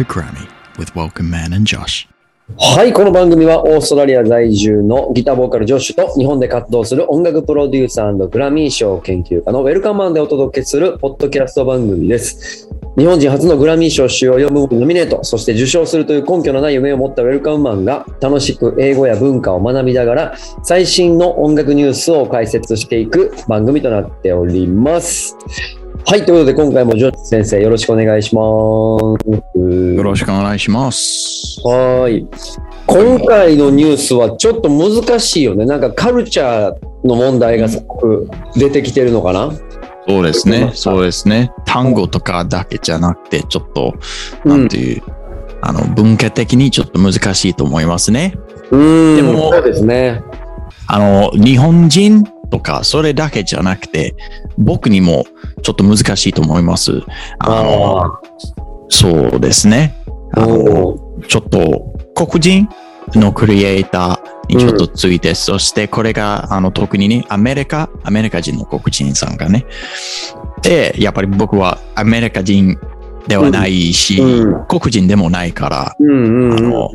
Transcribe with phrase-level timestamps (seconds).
[0.00, 0.48] to Grammy
[0.78, 2.08] with Welcome Man and Josh.
[2.58, 12.68] はい、この番組はオーストラリア在住のギターボーカルジョッシュと日本で活動する音楽プロデューサーグラミー賞研究家のウェルカムマンでお届けするポッドキャスト番組です。
[12.96, 25.36] 日本人初のグラミー賞主要4部門ノミネート、そして受賞するという根拠のない夢を持ったウェルカムマンが楽しく英語や文化を学びながら最新の音楽ニュースを解説していく番組となっております。
[26.10, 29.60] はい、ということで今回もジョッシュ先生よろしくお願いします。
[29.60, 31.60] よろしくお願いします。
[31.62, 32.28] はーい。
[32.88, 35.66] 今回のニュースはちょっと難しいよね。
[35.66, 39.52] なんかカルチャーの問題がすごく出てきてるのかな？
[40.08, 40.72] そうですね。
[40.74, 41.52] そうですね。
[41.64, 43.94] 単語とかだけじゃなくて、ちょっと、
[44.44, 45.02] なんていう、
[45.62, 48.34] あの、文化的にちょっと難しいと思いますね。
[48.72, 48.76] う
[49.12, 49.16] ん。
[49.16, 50.24] でもそうですね。
[50.88, 54.16] あの、日本人とか、それだけじゃなくて、
[54.60, 55.24] 僕にも
[55.62, 57.02] ちょっと難しいと思います。
[57.38, 58.20] あの、あ
[58.88, 59.96] そうですね。
[60.34, 62.68] ああの、おちょっと黒人
[63.14, 69.64] のクリエイターにちょっとついて、そしてこれがあの特にね、アメリカ、アメリカ人の黒人さんがね。
[70.62, 72.78] で、やっぱり僕はアメリカ人
[73.26, 76.58] ではないし、うんうん黒人でもないから、うんうんうん。
[76.58, 76.90] あの、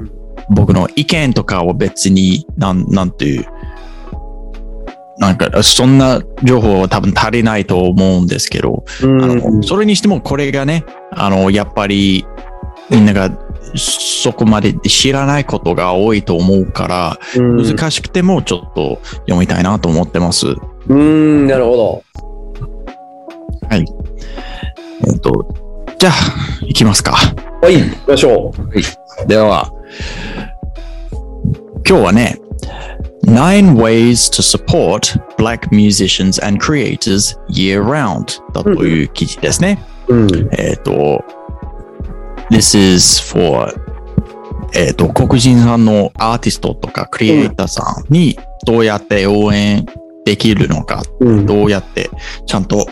[0.49, 3.45] 僕の意見とかを別に、なん、なんていう、
[5.17, 12.25] なんか、そんな情報は多分足りないと思うんですけど、うんあの、それにしてもこれがね、あの、やっぱり
[12.89, 13.31] みんなが
[13.75, 20.47] そこまで知らないことが多いと思うから、うん難しくてもちょっと読みたいなと思ってます。
[20.88, 22.03] うん、なるほど。
[23.69, 23.86] はい。
[25.08, 25.55] えっと、
[25.97, 26.13] じゃあ、
[26.61, 27.13] 行きますか。
[27.61, 28.53] はい、行きましょ
[29.23, 29.27] う。
[29.27, 29.71] では、
[31.88, 32.39] 今日はね、
[33.25, 39.83] Nine Ways to Support Black Musicians and Creators Year Round だという記事ですね。
[40.08, 40.49] うん。
[40.58, 41.23] えっ、と、
[42.52, 43.73] This is for
[44.75, 49.85] えっ、と、黒人さんのアーティストとかクリエイターさんにどうやって応援
[50.25, 51.45] できるのか、うん。
[51.47, 52.11] どうやって
[52.45, 52.85] ちゃんと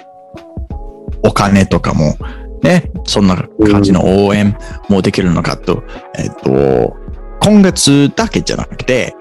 [1.24, 2.18] お金とかも
[2.64, 3.36] ね、そんな
[3.70, 4.58] 感じの応援
[4.90, 5.84] もできるのかと、
[6.18, 6.96] えっ、と、
[7.42, 9.14] 今月だけじゃなくて、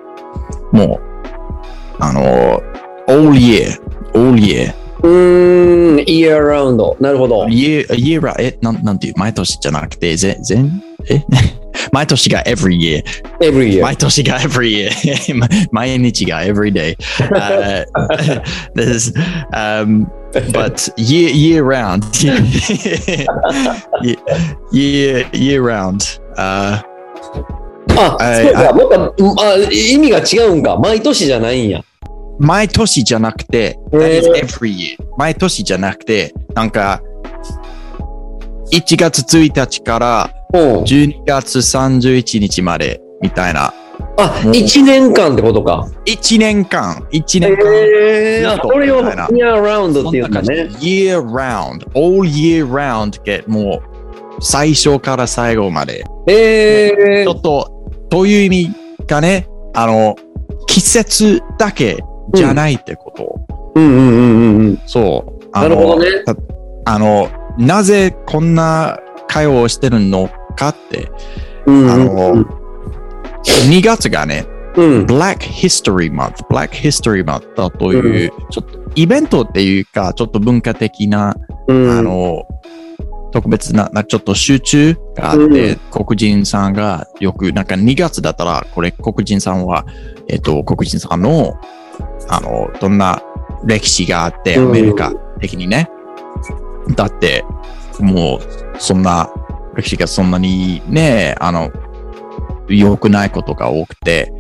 [0.71, 0.99] もう、
[1.99, 2.61] あの、
[3.07, 3.79] all year,
[4.13, 4.73] all year,
[5.03, 7.01] うーん、year round。
[7.01, 7.45] なるほど。
[7.45, 11.23] year, year, ra- え、なん、なんていう、毎年じゃなくて、ぜ、全、え
[11.91, 13.03] 毎年が every year。
[13.39, 13.81] every year。
[13.81, 15.35] 毎年が every year。
[15.35, 17.85] ま毎日が every day。Uh,
[18.75, 19.13] this,
[19.53, 20.07] um,
[20.51, 22.03] but year, year round.
[24.71, 26.19] year, year round.
[26.37, 26.81] Uh,
[27.90, 28.72] あ、はいそうか。
[28.72, 30.76] もっと、あ、意味が違うんか。
[30.76, 31.82] 毎年じゃないんや。
[32.38, 34.96] 毎年じゃなくて、へー that is every year.
[35.16, 37.00] 毎年じゃなくて、なんか、
[38.72, 40.82] 1月1日からうん。
[40.82, 43.72] 12月31日までみたいな。
[44.18, 45.88] あ、もう1年間ってことか。
[46.06, 47.74] 1年間、1年間。
[47.74, 50.56] えー、これを year round っていうんだそんな感じね。
[50.80, 53.80] year round, all year round がも
[54.38, 56.04] う最初から最後まで。
[56.26, 57.71] えーちょっと、
[58.12, 58.74] どういう意味
[59.06, 60.16] かね、あの、
[60.66, 61.96] 季節だけ
[62.34, 63.40] じゃないってこと。
[63.74, 64.80] うんうんうんうんうん。
[64.84, 65.48] そう。
[65.54, 66.22] あのなるほどね。
[66.24, 66.36] た
[66.84, 71.10] あの、なぜこんな会話をしてるのかって、
[71.64, 72.46] うんあのうん
[73.70, 74.46] 2月がね、
[74.76, 75.06] うん。
[75.06, 81.34] Black History Month、Black History Month だという、ちょっとイベントっていうか、ちょっと文化的な、
[81.66, 82.46] うんあの、
[83.32, 89.86] 特別な、なちょっと集中があって、黒人さんがよく、なんか2月だったら、これ黒人さんは、
[90.28, 91.54] えっと、黒人さんの、
[92.28, 93.22] あの、どんな
[93.64, 95.88] 歴史があって、アうんメリカ的にね。
[96.94, 97.44] だって、
[98.00, 98.40] もう、
[98.78, 99.30] そんな、
[99.74, 101.70] 歴史がそんなにね、あの、
[102.68, 104.32] 良くないことが多くて、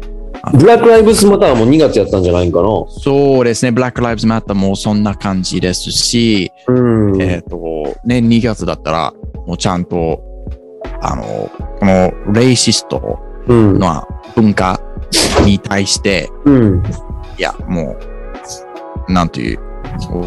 [0.50, 2.68] ブラックライブスマターはもう2月やったんじゃないんかな？
[2.88, 7.22] そうですね、Black Lives Matter もそんな感じですし、うん。
[7.22, 7.56] えっ、と、
[8.04, 9.14] ね、2月だったら、
[9.46, 10.20] もうちゃんと、
[11.00, 13.78] あの、このレイシストうん。
[13.78, 14.80] の文化
[15.44, 16.82] に対して、うん。
[17.38, 17.96] いや、も
[19.08, 19.58] う、なんていう、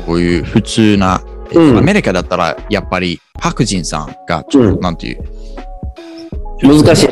[0.05, 5.23] こういう普通な、えっとうんアメリカだったら、やっぱり白人さんが、ちょっと、うんなんていう、
[6.63, 7.07] 難しい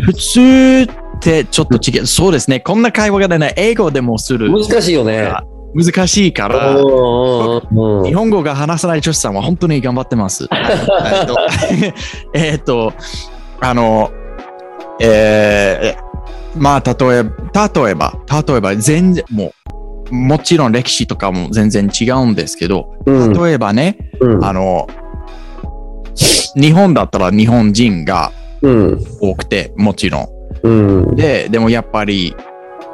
[0.00, 2.06] 普通ってちょっと違う。
[2.06, 2.60] そうですね。
[2.60, 4.50] こんな会話がね、英語でもする。
[4.50, 5.32] 難しいよね。
[5.74, 10.48] 難しいから、日本語が話さない女子さんは本当に頑張ってます。
[10.50, 11.36] えっと、
[12.32, 12.92] えっと、
[13.60, 14.10] あの、
[15.00, 18.14] えー、まあ、例えば、例えば、
[18.48, 19.52] 例えば、全然、も
[20.10, 24.86] う、もちろん歴史とかも全然違うんですけど、うん例えばね、うんあの、
[26.54, 28.32] 日本だったら日本人が
[28.62, 29.04] うん。
[29.20, 30.28] 多くて、もちろん。
[30.66, 31.16] うん。
[31.16, 32.34] で、でもやっぱり、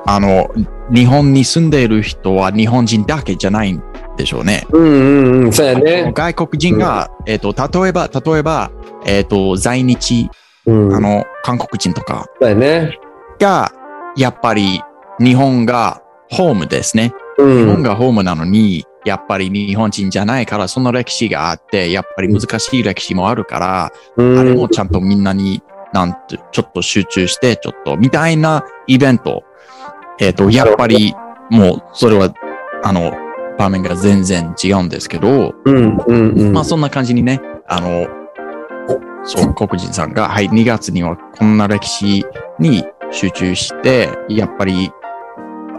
[0.06, 0.50] あの、
[0.92, 3.82] 日本に住んでいる人は日本人だけじゃないん
[4.16, 4.66] でしょうね。
[4.72, 5.52] うんうんうん。
[5.52, 6.12] そうやね。
[6.14, 8.70] 外国人が、えっ、と、例えば、例えば、
[9.06, 10.28] えっ、と、在日、
[10.66, 10.94] うん。
[10.94, 12.98] あの、韓国人とかそうやね。
[13.38, 13.72] が、
[14.16, 14.80] やっぱり
[15.19, 17.12] 日本がホームですね。
[17.38, 17.82] う日本ん。
[17.82, 25.60] がホームなのに、やっぱり日本人じゃないから、その歴史があって、やっぱり難しい歴史もあるから、うんあれもちゃんとみんなに、
[25.92, 29.44] なんて、ちょっと集中して、ちょっと、みたいなイベント。
[30.18, 31.14] えっ、と、やっぱり、
[31.50, 32.32] もう、それは、
[32.82, 33.12] あの、
[33.58, 36.52] 場面が全然違うんですけど、うんうんうん。
[36.52, 38.06] まあ、そんな感じにね、あの、
[39.24, 42.24] そう、黒人さんが、はい、2月にはこんな歴史
[42.58, 44.90] に集中して、やっぱり、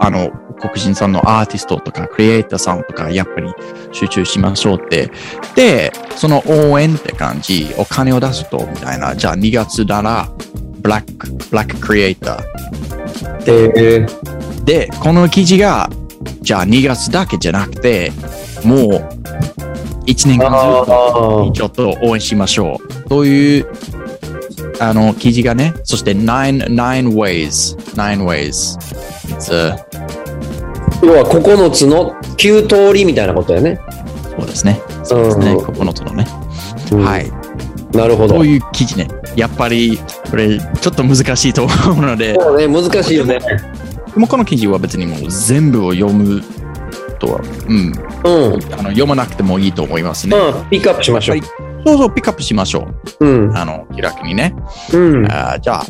[0.00, 0.30] あの、
[0.68, 3.52] 黒人さんのアーティストとか、クリエイターさんとか、やっぱり
[3.92, 5.10] 集中しましょうって。
[5.54, 9.14] で、その応援って感じ、お金を出すと、みたいな。
[9.14, 10.28] じゃあ2月なら、
[10.80, 12.44] ブラック、ブラッククリエイター。
[13.46, 14.06] え
[14.64, 15.90] で、この記事が、
[16.40, 18.10] じゃあ2月だけじゃなくて、
[18.64, 19.24] もう、
[20.06, 23.08] 1年間ずっと、あちょっと応援しましょう。
[23.08, 23.66] という、
[24.80, 28.78] あの、記事がね、そして nine, nine ways, nine ways.
[29.28, 29.76] It's a,
[31.06, 33.80] 要は9つの9通りみたいなことやね。
[34.36, 34.80] そうですね。
[35.02, 35.52] そうですね。
[35.52, 36.26] うん9つのね。
[36.92, 37.30] うんはい。
[37.96, 38.46] なるほどこう。
[38.46, 39.08] いう記事ね。
[39.36, 39.98] やっぱり、
[40.30, 43.38] これ、ちょっと難しいと思うので、そうね、難しいよね。
[43.38, 46.40] でもこの記事は別にもう全部を読む
[47.18, 47.92] とは、うん、
[48.24, 48.54] うん。
[48.54, 48.74] うん。
[48.74, 50.36] あの読まなくてもいいと思いますね。
[50.70, 51.38] ピックアップしましょう。
[51.86, 52.88] そうそう、ピックアップしましょ
[53.20, 53.26] う。
[53.26, 53.56] うん。
[53.56, 54.54] あの、気楽にね。
[54.92, 55.26] うん。
[55.26, 55.86] あーじゃあ、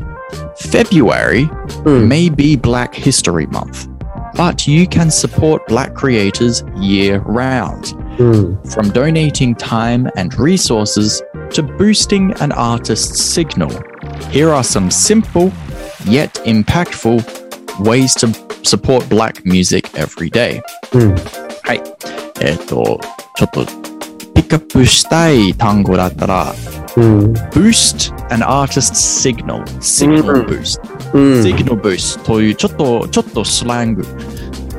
[0.59, 1.49] February
[1.85, 2.09] うん。
[2.09, 3.89] may be Black History Month,
[4.36, 7.96] but you can support Black creators year round.
[8.20, 8.60] うん。
[8.66, 13.72] From donating time and resources to boosting an artist's signal,
[14.32, 15.52] here are some simple
[16.06, 17.24] yet impactful
[17.80, 18.28] ways to
[18.64, 20.62] support Black music every day.
[20.94, 21.16] うん。
[21.64, 21.82] はい。
[22.42, 23.00] えっ、と、
[23.36, 23.66] ちょっと
[24.35, 26.55] ピックアップしたい単語だったら、
[26.97, 27.33] うん。
[27.51, 30.81] boost an artist's signal, signal うん boost.
[31.13, 31.41] うん。
[31.43, 34.05] signal boost というちょっと、ちょっとスラング。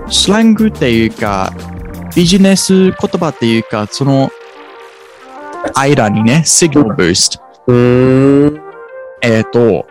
[0.09, 1.53] スラングっていうか、
[2.15, 4.29] ビジネス言葉っていうか、その
[5.73, 7.39] 間にね、signal boost。
[9.21, 9.87] えっ、と、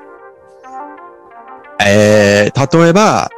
[1.80, 3.28] えー、例えば、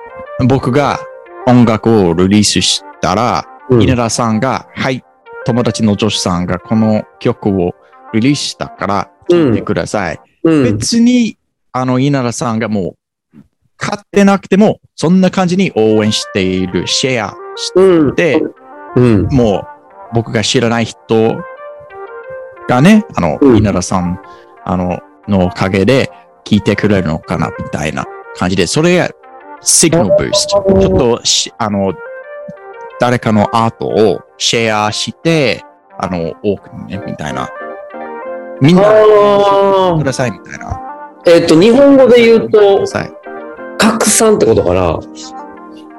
[0.46, 1.00] 僕が
[1.46, 5.02] 音楽をリリースしたら、うん稲田さんが、はい、
[5.46, 7.74] 友達の女子さんがこの曲を
[8.12, 10.20] リリースしたから聴いてください。
[10.42, 10.76] うん。
[10.76, 11.38] 別に、
[11.72, 12.96] あの、稲田さんがも
[13.32, 13.38] う、
[13.76, 18.14] 買ってなくても、そんな感じに応援している、シェアしうん。
[18.16, 18.42] て、
[18.96, 19.26] うん。
[19.26, 19.68] も
[20.12, 21.36] う、僕が知らない人
[22.68, 24.20] がね、あの、うん稲田さん、
[24.64, 24.98] あの、
[25.28, 26.10] のおかげで
[26.44, 28.04] 聞いてくれるのかな、みたいな
[28.34, 29.10] 感じで、それが、
[29.60, 30.64] シグナルブースト。
[30.80, 31.94] ちょっとし、あの、
[32.98, 35.64] 誰かのアートをシェアして、
[35.98, 37.48] あの、多くにね、みたいな。
[38.60, 40.80] みんな、あください、みたいな。
[41.24, 42.84] ーえっと、日本語で言うと。
[43.78, 44.98] 拡散ってことかな？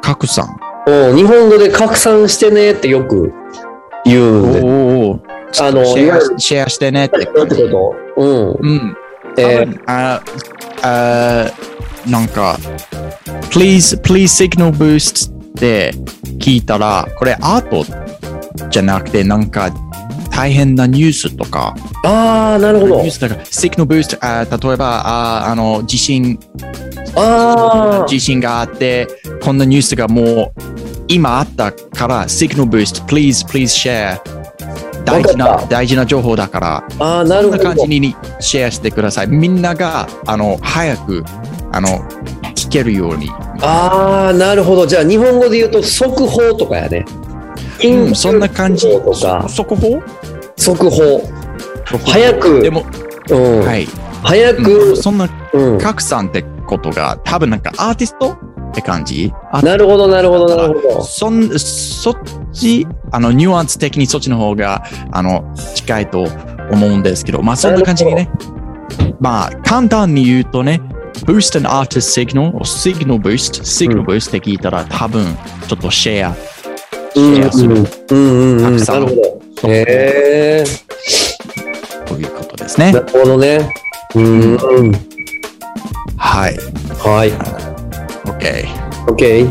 [0.02, 0.46] 拡散。
[0.88, 3.34] うん日本語で拡散してねってよく
[4.06, 4.62] 言うんで。
[4.62, 5.20] おおお
[5.62, 7.26] あの、シェアシェアしてねって。
[7.26, 7.96] こと？
[8.18, 8.52] うん。
[8.52, 8.98] うん。
[9.38, 10.22] え多分あ
[10.84, 11.46] あ
[12.10, 12.58] なんか、
[13.52, 15.92] please, please signal boost って
[16.38, 17.84] 聞いたら、これアート
[18.70, 19.72] じゃなくて、なんか
[20.30, 23.12] 大変なニュースとか、ああ、なるほどニュー。
[23.12, 26.40] スとか、signal boost、あ例えばああの地震、
[27.16, 29.08] ああ、地震があって、
[29.42, 30.24] こんなニュースがも
[30.56, 30.62] う
[31.08, 34.20] 今あったから、signal boost, please, please share。
[35.06, 37.82] 大事な大事な情報だから、ああ、なそんなるほど。
[37.82, 39.28] 感じにシェアしてください。
[39.28, 41.24] みんなが、あの、早く、
[41.72, 41.88] あの、
[42.44, 42.47] 聞
[42.78, 43.30] けるように。
[43.62, 44.86] ああ、なるほど。
[44.86, 47.06] じゃあ、日本語で言うと、速報とかやね。
[47.84, 48.88] うん、そんな感じ。
[48.90, 50.02] とか、速報
[50.56, 51.22] 速報。
[52.06, 52.86] 早くでも、
[53.30, 53.66] うん。
[53.66, 53.84] はい。
[53.84, 55.78] うん早く、そんなうん。
[55.78, 58.32] 拡散ってことが、多分なんかアーティスト
[58.72, 59.32] って感じ？
[59.52, 61.04] あなるほど、なるほど、なるほど。
[61.04, 62.16] そん、そっ
[62.52, 66.28] ち、あの、ニュアンス的にそっちの方が、あの、近いと
[66.72, 68.30] 思うんですけど、まあ、そんな感じにね。
[69.20, 70.82] まあ、簡単に言うとね、
[71.27, 75.37] boost an artist signal, or signal boost, signal boost って聞いたら、多分、
[75.69, 76.35] ちょっとシェア、
[77.15, 78.63] シうん、ェアするうん、うん、うん。
[78.63, 79.41] なる拡散ほど。
[79.57, 80.65] とへえ、
[82.07, 83.01] ということですねな。
[83.01, 83.73] るほどね。
[84.15, 84.93] うん、うん。
[86.17, 86.57] はい。
[86.99, 87.33] はい。
[88.29, 88.67] Okay.
[89.07, 89.49] OK。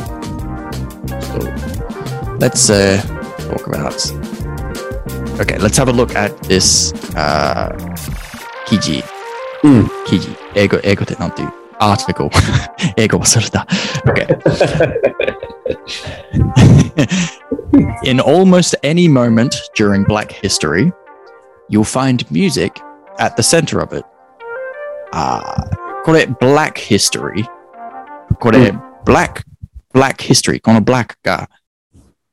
[1.22, 1.40] So
[2.40, 3.01] let's uh,
[3.50, 3.96] talk about.
[5.40, 7.70] Okay, let's have a look at this uh,
[8.66, 9.04] 記事。
[9.63, 9.90] うん。
[10.06, 10.30] 記事。
[10.56, 11.50] 英語、英語でなんていう
[11.80, 12.30] アーティクル。
[12.98, 13.68] 英語忘れた。
[14.06, 14.28] Okay.
[18.04, 20.92] In almost any moment during Black history,
[21.70, 22.82] you'll find music
[23.18, 24.06] at the center of it.
[25.12, 27.46] あーこれ、Black history。
[28.40, 30.62] これ、う Black、Black history。
[30.62, 31.50] この Black が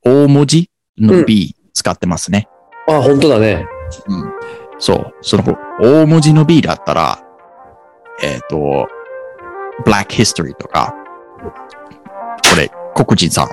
[0.03, 2.47] 大文字の B 使ってますね。
[2.87, 3.65] あ、本当だね。
[4.07, 4.31] うん。
[4.79, 5.13] そう。
[5.21, 5.43] その
[5.79, 7.23] 大文字の B だったら、
[8.23, 8.87] えっ、と、
[9.84, 10.94] Black History とか、
[12.50, 13.48] これ、黒人さん。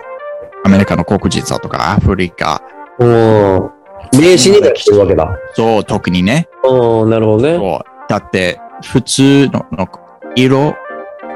[0.64, 2.62] アメリカの黒人さんとか、アフリカ。
[3.00, 3.72] うん。
[4.20, 5.36] 名詞になってるわけだ。
[5.54, 6.48] そう、特にね。
[6.64, 7.56] うん、なるほどね。
[7.56, 8.10] そう。
[8.10, 9.88] だって、普通のの
[10.36, 10.76] 色、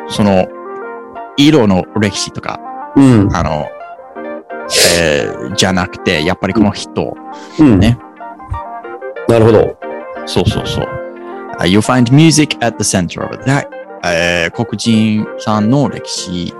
[0.07, 0.47] その、
[1.37, 2.59] 色の歴史とか、
[2.95, 3.29] うん。
[3.35, 3.67] あの、
[4.99, 7.15] えーじゃなくて、やっぱりこの人、
[7.59, 7.79] うん。
[7.79, 7.97] ね
[9.27, 9.77] なるほど。
[10.25, 10.87] そうそうそう。
[11.59, 13.45] Uh, you find music at the center of it.
[14.05, 16.53] はいえー黒人さんの歴史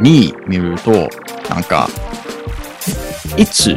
[0.00, 0.92] に見ると、
[1.50, 1.86] なんか、
[3.36, 3.76] いつ、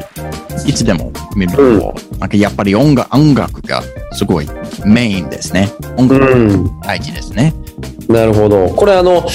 [0.65, 3.83] いつでも見ると、なんかやっぱり音楽音楽が
[4.13, 4.47] すごい
[4.85, 5.69] メインですね。
[5.97, 6.63] 音楽うん。
[6.79, 7.53] が大事ですね。
[8.07, 8.69] なるほど。
[8.69, 9.27] これあの、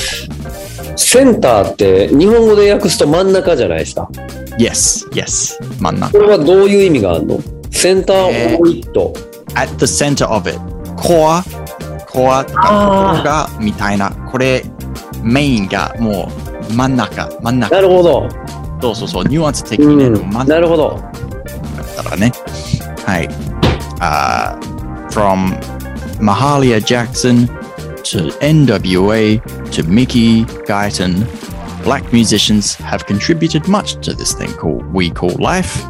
[0.97, 4.09] センターって日本語で訳すと真ん中じゃないですか
[4.59, 5.59] ？Yes, yes.
[5.79, 6.19] 真ん中こ。
[6.25, 7.39] れはどういう意味があるの？
[7.71, 9.13] センターポイント。
[9.55, 10.59] at the center of it.
[10.97, 11.45] コア、
[12.11, 14.65] コアとか、ここがみたいな、これ、
[15.23, 16.31] メインがも
[16.71, 17.75] う真ん中、真ん中。
[17.75, 18.29] なるほど。
[18.81, 20.15] そうそうそう、ニュアンス的うにね、ん。
[20.15, 21.03] 真ん中なるほど。
[21.97, 22.33] だったらね。
[23.07, 23.29] はい。
[24.01, 24.57] Uh,
[25.11, 25.59] from
[26.21, 27.49] Mahalia Jackson
[28.05, 29.41] to NWA
[29.73, 31.27] to Mickey Guyton,
[31.83, 35.85] black musicians have contributed much to this thing called we call life.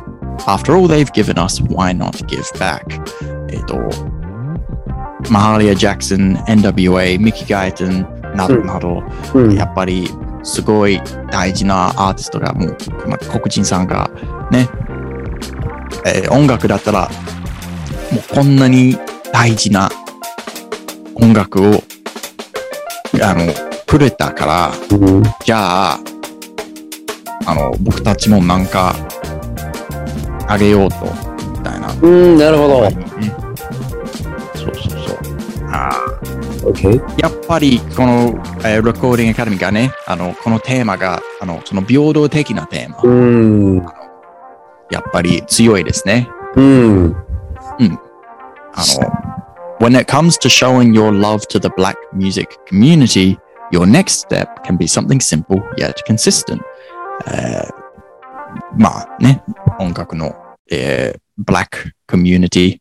[0.47, 3.01] After all they've given us, why not give back?
[3.51, 3.77] えっと、
[5.31, 8.03] マハリア・ジャクソン、NWA、ミキ・ガイトン
[8.35, 9.03] などなど、
[9.35, 9.55] うん。
[9.55, 10.09] やっぱり
[10.43, 14.11] すごい大事なアーティストがもう、まあ、黒人さんが
[14.51, 14.69] ね、
[16.07, 17.09] えー音楽だったら
[18.13, 18.97] もうこんなに
[19.33, 19.91] 大事な
[21.15, 21.83] 音楽を
[23.23, 23.53] あの
[23.87, 25.23] くれたからうん。
[25.45, 25.99] じゃあ
[27.47, 28.95] あの僕たちもなんか
[30.47, 30.97] あげようと
[31.53, 33.48] みたいな、うん、なるほど。
[35.71, 37.21] あー OK。
[37.21, 43.77] やっぱりこの、えー、レコーディングアカデミーがね、あの、このテーマが、あの、その平等的なテーマ、うん。
[44.91, 46.29] やっぱり強いですね。
[46.57, 47.17] うん。
[48.75, 49.29] あの、
[49.81, 53.39] When it comes to showing your love to the black music community,
[53.71, 56.61] your next step can be something simple yet consistent.
[57.27, 57.89] えー
[58.77, 59.43] まあね、
[59.79, 60.35] 音楽の、
[60.71, 62.81] えー、black community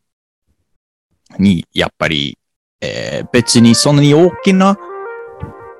[1.38, 2.37] にやっぱり、
[2.80, 4.76] えー別にそんなに大きな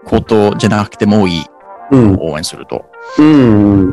[0.05, 1.45] ことじゃなくてもいい。
[1.93, 2.17] うん。
[2.21, 2.85] 応援すると。
[3.19, 3.93] うん。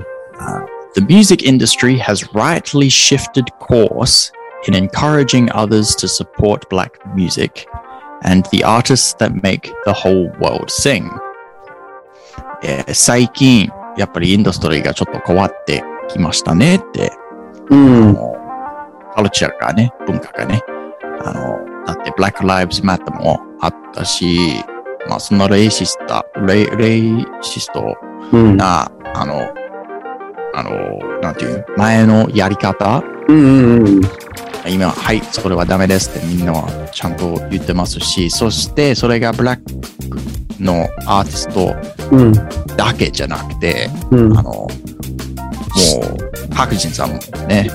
[0.95, 4.31] The music industry has rightly shifted course
[4.67, 7.67] in encouraging others to support black music
[8.23, 11.09] and the artists that make the whole world sing.
[12.63, 17.11] えー最近、やっぱりインダストリーがちょっと変わってきましたねって、
[17.69, 18.15] うん。
[19.13, 20.61] カルチャーがね、文化がね、
[21.23, 24.63] あの、だって Black Lives Matter もあったし、
[25.07, 27.95] まあそのレイシスト、レイレイシスト
[28.31, 28.57] うん。
[28.57, 29.47] な、あの、
[30.53, 33.83] あの、なんていう、前のやり方、うん。
[33.83, 34.01] うん。
[34.67, 39.63] 今、はい、それはダメですってみんなはちゃんと言ってますし、そしてそれがブラック
[40.63, 41.75] のアーティスト
[42.15, 42.31] うん。
[42.75, 44.41] だけじゃなくて、うんあ。
[44.41, 44.69] の、もう、
[46.53, 47.69] 白人さんもね、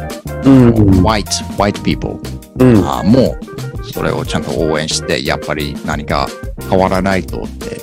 [0.44, 0.70] うん。
[1.04, 1.26] white,
[1.56, 2.18] white people
[2.58, 2.88] うん。
[2.88, 3.40] あもう、
[3.92, 6.28] それをちゃんと応援して、やっぱり何か
[6.68, 7.80] 変わらないとって、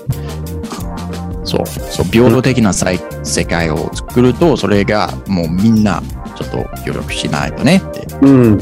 [0.71, 1.07] あ
[1.43, 6.01] そう、そう、平等的な世世界を作ると、それがもうみんな
[6.35, 8.07] ちょっと協力しないとねって。
[8.21, 8.57] うん。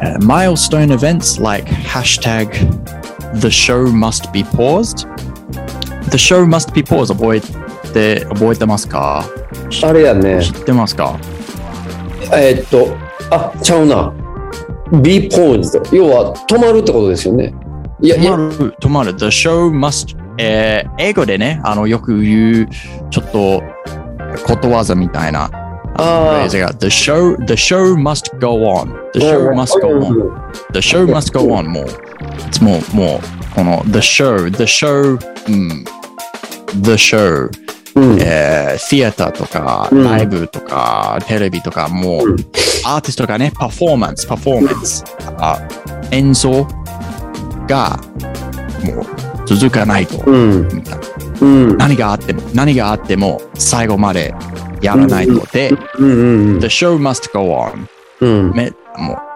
[0.00, 2.48] Uh, milestone events like hashtag
[3.40, 5.06] the show must be paused?
[6.10, 7.40] The show must be paused 覚え
[7.92, 9.24] て、覚えてますか？
[9.82, 10.50] あれやね知。
[10.50, 11.18] ってますか？
[12.32, 12.96] えーっと、
[13.30, 14.12] あ、ちゃうな。
[15.02, 15.94] Be paused。
[15.94, 17.54] 要は、止まるってことですよね。
[18.02, 19.14] いや、止ま、る、止まる。
[19.14, 22.68] The show must、えー英語でね、あの、よく言う、
[23.10, 23.62] ちょっと、
[24.46, 25.50] ことわざみたいな、
[25.96, 28.94] あ The show, the show must go on.
[29.12, 30.72] The show must go on.
[30.72, 31.68] The show must go on.
[31.68, 35.18] もう、も、もう、この、The show, the show,
[35.48, 35.84] うん、
[36.82, 37.50] The show,
[37.94, 38.18] うん。
[38.20, 42.36] えー、シアターとか、うんライブとか、テレビとか、もう、うん
[42.82, 45.04] アーティストがね、パフォーマンス、パフォーマンス、
[45.38, 45.58] あ
[46.12, 46.66] 演奏
[47.68, 48.00] が、
[48.84, 50.24] もう続かないと。
[51.76, 54.34] 何があっても、何があっても最後まで
[54.80, 55.46] やらないと。
[55.52, 57.86] で、うんうん The show must go on.
[58.20, 58.52] うん。
[58.52, 59.30] めもう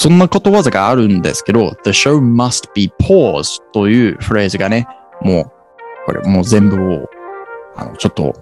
[0.00, 4.88] そんなことわざがあるんですけど、The show must be paused というフレーズがね、
[5.20, 5.52] もう、
[6.06, 7.10] これもう全部を、
[7.76, 8.34] あの、ちょっと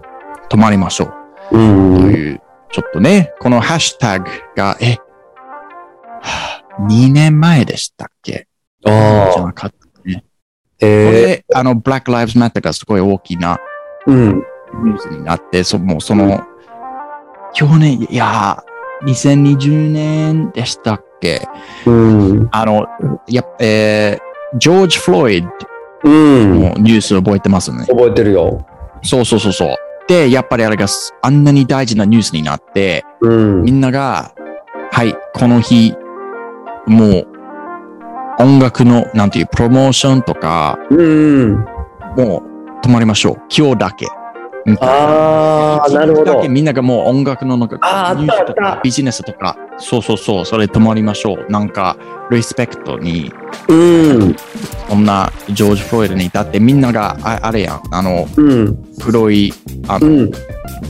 [0.51, 1.13] 止まりましょ
[1.53, 1.59] う。
[1.59, 2.01] うん。
[2.03, 4.97] という、ちょっとね、このハッシュタグが、え、
[6.21, 8.47] はあ2年前でしたっけ？
[8.85, 9.41] じああ。
[9.41, 10.17] ゃなかったね。
[10.17, 10.25] こ
[10.81, 14.11] えれ、あの、Black Lives Matter がすごい大きなー。
[14.11, 14.29] うん。
[14.85, 16.41] ニュースになって、そもうその、
[17.55, 21.49] 去年、いやー、2020年でしたっけ？
[21.87, 22.49] うん。
[22.53, 22.87] あの、
[23.27, 25.49] やっえー、ジョージ・フロイド
[26.05, 26.61] うん。
[26.61, 27.87] のニュース覚えてますね？
[27.87, 28.65] 覚えてるよ。
[29.03, 29.77] そうそうそうそう。
[30.09, 30.87] で、やっぱりあれが
[31.23, 33.73] あんなに大事なニュースになって、うんみ。
[33.73, 34.33] んなが、
[34.91, 35.95] はい、この日、
[36.87, 37.27] もう、
[38.41, 41.53] 音楽の、なんていう、プロモーションとか、うん。
[42.17, 42.43] も
[42.81, 43.43] う、止まりましょう。
[43.55, 44.07] 今日だけ。
[44.81, 46.49] ああ、なるほど。
[46.49, 47.77] みんながもう音楽のなんか
[48.17, 51.51] ニュースとかビジネスとか、そうそうそう、それ止まりましょう。
[51.51, 51.97] なんか、
[52.31, 53.33] リスペクトに、
[53.69, 54.37] うん。
[54.89, 58.79] そんなジョージ・フロイドに至ってみんながああれやん、あの、うん。
[59.01, 59.53] 黒い
[59.87, 60.31] あの、うん。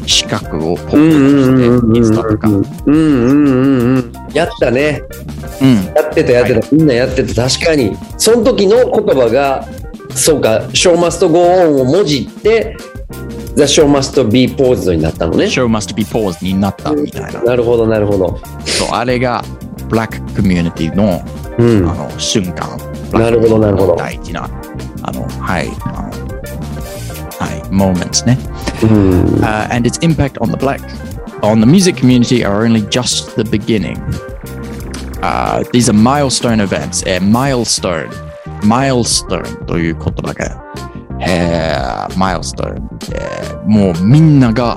[0.07, 2.49] 四角をポップにして、インスタとか。
[2.49, 4.13] うんうんうんうん。
[4.33, 5.03] やったね。
[5.61, 5.85] うん。
[5.95, 6.69] やってたやってた。
[6.75, 7.49] みんなやってた。
[7.49, 7.97] 確かに。
[8.17, 9.67] その時の言葉が、
[10.15, 12.77] そうか、show must go on をもじって、
[13.56, 15.46] the show must be paused になったのね。
[15.46, 17.44] show must be paused になったみたいな。
[17.44, 18.40] なるほど、なるほど。
[18.66, 19.44] そう、あれが、
[19.90, 21.22] ブラックコミュニティの、
[21.58, 21.94] うんあ。
[21.94, 22.78] の瞬間。
[23.12, 24.50] なるほどなるほど大事な、
[25.04, 26.12] あの、はい、あの、
[27.40, 28.40] はい、moments ね。
[28.82, 29.26] うん。
[29.42, 30.82] uh, and its impact on the black
[31.44, 33.98] on the music community are only just the beginning.
[35.22, 37.04] Uh, these are milestone events.
[37.04, 38.10] Uh, milestone,
[38.64, 40.67] milestone という言葉が、
[41.21, 42.81] えー milestone、
[43.15, 44.77] えーもうみんなが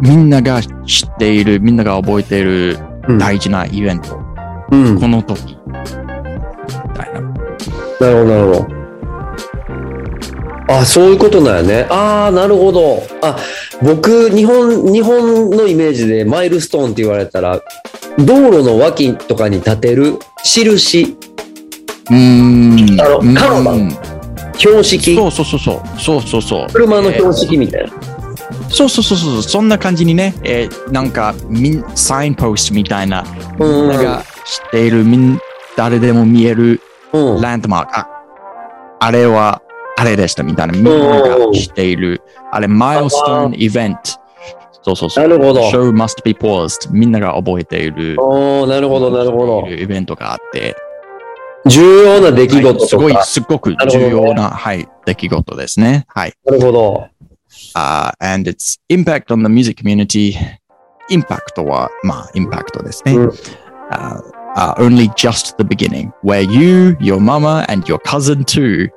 [0.00, 4.18] みんなが知っている、みんなが覚えているうん大事なイベント。
[4.70, 5.00] うん。
[5.00, 5.58] この時。
[5.66, 5.72] み
[6.94, 7.20] たいな。
[7.20, 7.36] なる
[7.98, 8.66] ほど、なるほど。
[10.74, 11.86] あ、そういうことなんやね。
[11.90, 13.02] ああ、なるほど。
[13.22, 13.36] あ、
[13.82, 17.60] 僕、日本、日本のイメージでマイルストーンって言われたら、
[18.18, 21.16] 道路の脇とかに立てる印、
[22.10, 23.00] うーん。
[23.00, 24.09] あのうん看板
[24.60, 26.00] 標識、そうそうそうそう。
[26.00, 26.66] そうそうそう。
[26.72, 27.90] 車の標識みたいな。
[28.68, 33.24] そうそうそうそう、そんな感じにね、えーなんかみん、サインポストみたいな、
[33.58, 35.38] みうんんなが知っている、みん
[35.76, 36.80] 誰でも見える
[37.12, 37.40] うん。
[37.40, 38.08] ランドマーク、あ
[39.00, 39.62] あれは、
[39.96, 44.00] あれでしたみたいな、みんなが知っている、あれ、マイルストーンイベント。
[44.82, 45.28] そうそうそう。
[45.28, 46.90] なるほど Show must be paused.
[46.90, 49.68] みんなが覚えている、おーなるほど、なるほど。
[49.68, 50.74] イベントがあって、
[51.67, 53.23] 重要な出来はいすごい、事とか。
[53.23, 56.05] すごくなるほどね重要な、はい、出来事ですね。
[56.07, 56.33] はい。
[56.45, 57.07] なるほど。
[57.75, 60.35] uh, and its impact on the music community.
[61.09, 63.13] Impact は、まあ、impact ですね。
[63.13, 63.33] うん
[63.91, 64.21] uh,
[64.55, 68.87] are only just the beginning, where you, your mama, and your cousin too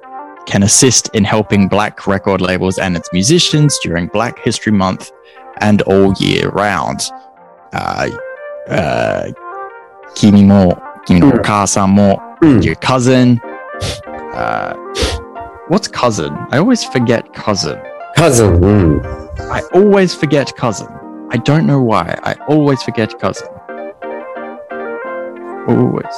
[0.46, 5.10] can assist in helping black record labels and its musicians during Black History Month
[5.60, 7.10] and all year round.
[7.72, 8.08] Uh,
[8.68, 9.32] uh,
[10.14, 12.31] 君も、君のお母さんも、うん。
[12.43, 12.63] mm.
[12.63, 13.39] your cousin.
[14.33, 14.75] Uh,
[15.67, 16.33] what's cousin?
[16.51, 17.79] I always forget cousin.
[18.15, 18.59] Cousin.
[18.59, 19.49] Mm.
[19.51, 20.87] I always forget cousin.
[21.31, 22.19] I don't know why.
[22.23, 23.47] I always forget cousin.
[25.67, 26.15] Always.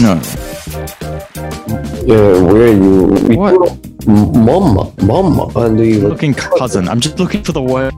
[0.00, 0.20] No.
[2.06, 3.36] Yeah, where are you?
[3.36, 3.76] What?
[4.06, 6.88] Mama, mama, and you looking cousin.
[6.88, 7.92] I'm just looking for the word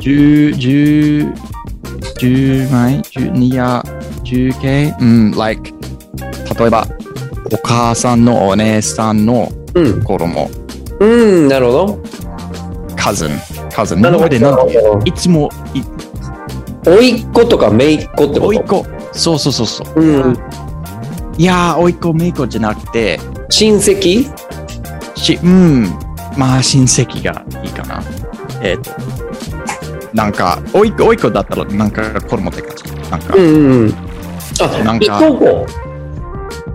[0.00, 1.30] Ju, ju,
[2.18, 3.02] ju, right?
[3.12, 3.82] Ju, niya,
[4.24, 4.94] ju, ke?
[4.98, 5.74] Mm, like,
[6.58, 6.86] 例えば、
[7.52, 10.02] お母さんのお姉さんのうん。
[10.02, 10.50] 子供、
[11.00, 12.02] うん、なるほど。
[12.96, 13.38] cousin、
[13.70, 14.00] cousin。
[14.00, 14.36] なるほど。
[14.36, 15.82] 日本でなんいつも、い
[16.86, 18.46] おいっ子とかめいっ子ってこと？
[18.46, 18.86] おいっ子。
[19.12, 20.00] そうそうそうそう。
[20.00, 20.38] うん。
[21.36, 24.32] いやー、おいっ子、めいっ子じゃなくて、親戚？
[25.14, 25.84] し、うん、
[26.38, 28.02] まあ、親戚がいいかな。
[28.62, 28.90] えっ、と、
[30.14, 33.10] なんか、おいおいっ子だったら、なんか、子供って感じ。
[33.10, 33.94] なんか、うんうんうん。
[34.60, 35.66] あ、なんかいとこ。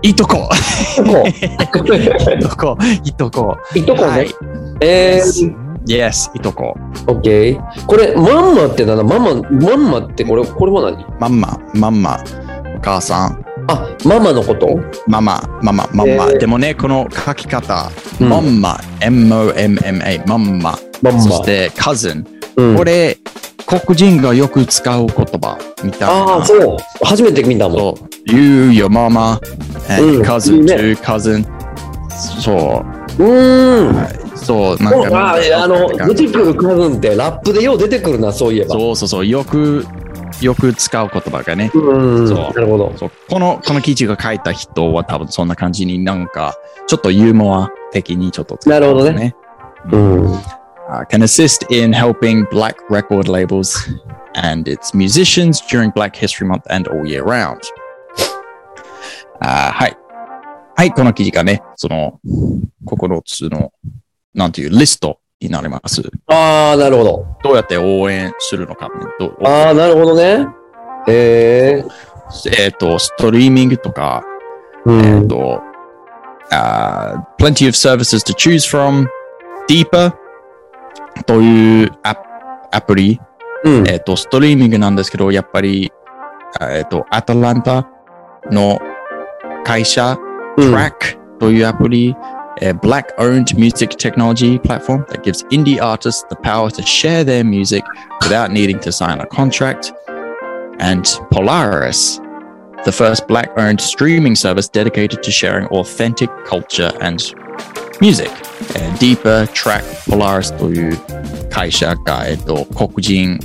[0.02, 0.48] いとこ、
[0.96, 1.24] いとこ。
[1.26, 3.56] いとこ、いとこ。
[3.74, 4.34] いとこねはい。
[4.80, 5.54] えー、
[5.86, 6.76] Yes, いとこ。
[7.06, 7.86] オッケー。
[7.86, 9.04] これ、マンマってなんだ？
[9.04, 11.04] ママ、マンマってこれ、これは何？
[11.20, 12.20] マンマ、マンマ、
[12.76, 14.68] お母さん、あ、ママのこと？
[15.06, 16.24] ママ、ママ、マンマ。
[16.26, 20.78] えーでもね、この書き方、うんマンマ、M-O-M-M-A、マンマ。
[21.02, 21.20] マンマ。
[21.20, 22.26] そして、カズン。
[22.56, 23.18] うんこれ、
[23.66, 26.08] 黒人がよく使う言葉みたいな。
[26.08, 26.76] ああ、そう。
[27.04, 27.78] 初めて見たもん。
[27.78, 28.32] そう。
[28.32, 29.38] You, your mama,
[30.00, 31.44] うん and cousin to cousin.
[32.40, 32.84] そ
[33.18, 33.22] う。
[33.22, 33.94] うーん。
[33.94, 35.18] はいそう、なんか。
[35.18, 38.74] あああの、出てくるカズンってラップでよう出てくるな、そういえば。
[38.74, 39.26] そうそうそう。
[39.26, 39.84] よく、
[40.40, 41.70] よく使う言葉がね。
[41.74, 42.28] うん。
[42.28, 42.92] そうなるほど。
[42.96, 46.54] そうこの、この記事が書いた人は多分そんな感じになんか、
[46.86, 49.34] ちょっとユーモア的にちょっと使ってますなるほどね。
[49.90, 50.40] うんうん。
[50.90, 53.88] Uh, can assist in helping black record labels
[54.34, 57.60] and its musicians during Black History Month and all year round.
[59.40, 59.96] あーはい。
[60.76, 62.20] はい、この記事がね、その
[62.86, 63.72] 9つの、
[64.34, 66.02] なんていうリストになります。
[66.26, 67.26] ああ、なるほど。
[67.42, 68.90] どうやって応援するのか、
[69.44, 70.46] ああ、なるほどね。
[71.06, 71.84] へえ。
[72.58, 74.24] えっ、と、ストリーミングとか、
[74.84, 75.28] うえっ、ん。
[75.28, 75.60] と、
[76.50, 79.06] あー plenty of services to choose from.
[79.68, 80.12] Deeper
[81.25, 82.15] というア
[82.71, 83.19] アプリ
[83.63, 83.87] うん。
[83.87, 85.91] えっ、と、ストリーミングなんですけど、やっぱり、
[86.59, 87.87] あえっ、と、アトランタ
[88.49, 88.79] の
[89.63, 90.17] 会社、
[90.57, 92.15] うん Track というアプリ、
[92.59, 97.83] えー Black-owned music technology platform that gives indie artists the power to share their music
[98.21, 99.93] without needing to sign a contract.
[100.79, 102.19] And Polaris,
[102.83, 107.21] the first Black-owned streaming service dedicated to sharing authentic culture and
[108.01, 108.31] music.
[108.74, 110.98] えー Deeper Track Polaris という
[111.50, 113.38] 会社が、えっと、黒人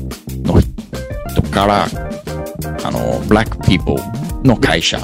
[0.44, 1.86] の人から、
[2.84, 4.02] あの、Black People
[4.44, 5.00] の会社。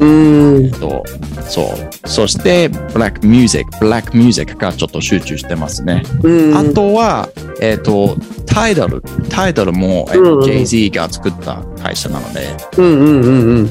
[0.00, 0.78] うんえっ。
[0.78, 1.04] と、
[1.42, 2.08] そう。
[2.08, 6.02] そして、Black Music、Black Music がちょっと集中してますね。
[6.22, 6.56] うん。
[6.56, 7.28] あとは、
[7.60, 13.58] えっと、タイトル、タイトルも、えっとうんうん Jay-Z が作った会社なので、うんうんうんうん。
[13.58, 13.70] うん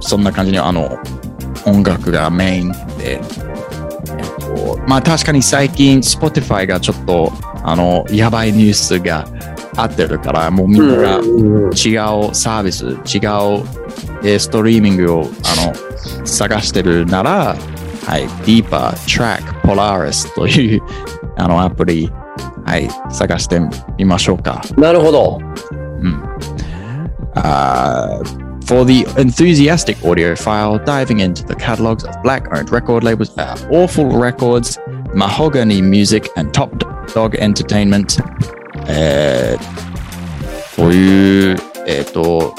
[0.00, 0.98] そんな感じにあの
[1.64, 3.20] 音楽がメインで、
[4.56, 7.32] えっと、まあ確かに最近 Spotify がちょっと
[7.64, 9.26] あのやばいニュースが
[9.76, 12.96] あってるからもうみんながうんうん違うサービス、違う
[14.22, 15.24] えーストリーミングをあ
[15.66, 17.56] の探してるなら、
[18.06, 20.82] はい、Deeper、Track、Polaris という
[21.36, 22.10] あのアプリ、
[22.64, 23.60] はい、探して
[23.96, 24.62] みましょうか。
[24.76, 25.40] なるほど。
[27.34, 34.19] Uh, for the enthusiastic audiophile, diving into the catalogs of black owned record labels are Awful
[34.19, 34.77] Records,
[35.13, 36.71] Mahogany Music, and Top
[37.13, 38.19] Dog Entertainment.
[38.89, 42.53] えー、という、えっ、と、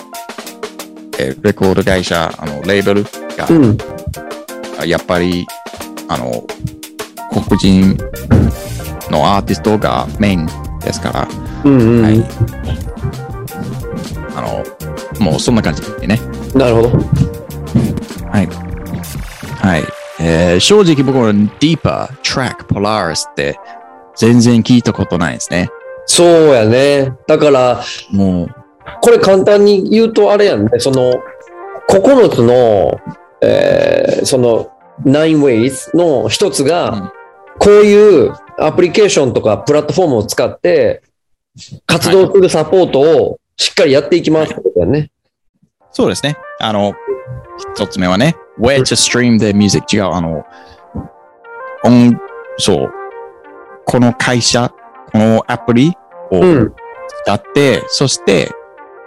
[1.19, 3.05] えーレコード会社、あの、レーベル
[3.37, 4.89] が、うん。
[4.89, 5.47] やっぱり、
[6.09, 6.47] あの、
[7.31, 7.97] 黒人
[9.11, 10.47] のアーティストがメイン
[10.81, 11.29] ですから、
[11.65, 12.03] うんうん。
[12.03, 12.25] はい。
[14.37, 14.72] あの、
[15.20, 16.20] もうそんな感じでね。
[16.56, 16.90] なるほど。
[18.30, 18.48] はい。
[19.58, 19.84] はい。
[20.20, 23.60] えー正直僕は Deeper、Track、Polaris って
[24.16, 25.70] 全然聞いたことないですね。
[26.06, 27.14] そうやね。
[27.28, 28.56] だから、もう、
[29.02, 30.70] これ簡単に言うとあれやんね。
[30.80, 31.14] その、
[31.90, 33.00] 9つの、
[33.42, 34.70] えーその、
[35.06, 37.12] 9 ways の一つが、うん
[37.60, 41.04] こういうアプリケーションとかプラットフォームを使って、
[41.86, 45.12] 活動するサポートをしっかりやっていきますってことやね。
[45.92, 46.38] そうですね。
[46.60, 46.94] あの、
[47.76, 50.06] 一つ目はね、Where to stream their music 違う。
[50.12, 50.44] あの、
[51.84, 52.20] 音、
[52.58, 52.94] そう。
[53.86, 54.74] この会社、
[55.12, 55.94] このアプリ
[56.32, 56.74] をうん。
[57.26, 58.50] 使って、そして、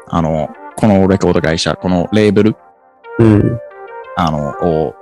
[0.09, 2.57] あの、このレコード会社、このレーベル、
[3.19, 3.59] うん。
[4.17, 4.95] あの、を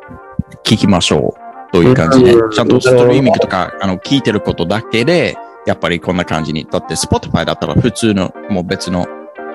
[0.65, 1.35] 聞きましょ
[1.69, 6.67] うという感じでうん、ちゃんとストリーミングとか、あの、聞いてることだけで、やっぱりこんな感じに。
[6.71, 9.07] だって、Spotify だったら普通の、もう別の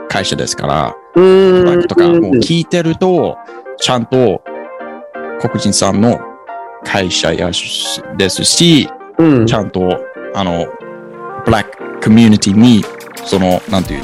[0.09, 1.87] 会社ですから、うーん。
[1.87, 3.37] とか、もう聞いてると、
[3.79, 4.41] ちゃんと
[5.39, 6.19] 黒人さんの
[6.83, 9.99] 会社やしですし、うんちゃんと、
[10.33, 10.67] あの、
[11.45, 12.83] ブラックコミュニティに、
[13.25, 14.03] その、なんていう、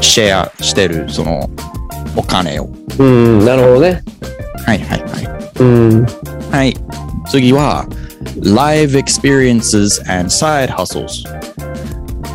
[0.00, 1.50] シェアしてる、その、
[2.16, 2.68] お金を。
[2.98, 3.44] うん。
[3.44, 4.02] なるほどね。
[4.66, 5.60] はいはいはい。
[5.60, 6.06] うん。
[6.50, 6.74] はい。
[7.28, 7.86] 次は、
[8.40, 11.24] live experiences and side hustles.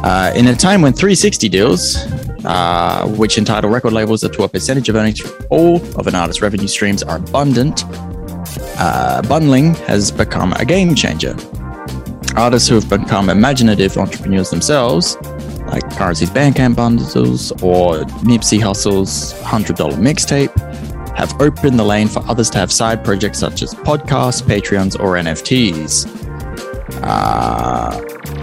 [0.04, 2.08] Uh, in a time when 360 deals,
[2.45, 6.41] uh, which entitle record labels that to a percentage of earnings all of an artist's
[6.41, 7.84] revenue streams are abundant,
[8.77, 11.36] uh, bundling has become a game changer.
[12.36, 15.17] Artists who have become imaginative entrepreneurs themselves,
[15.67, 20.51] like Currency's Bandcamp bundles or Nipsey hustle's $100 mixtape,
[21.15, 25.15] have opened the lane for others to have side projects such as podcasts, Patreons, or
[25.15, 26.08] NFTs.
[27.04, 27.91] Uh,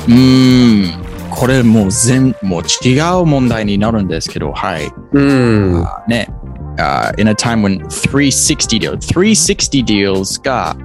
[0.06, 1.08] mm,
[1.38, 4.92] これもう全、もう違う問題になるんですけど、はい。
[5.12, 5.85] うん。
[5.87, 6.29] あーね、
[6.77, 10.77] あー in a time when 360 deals、360 deals が、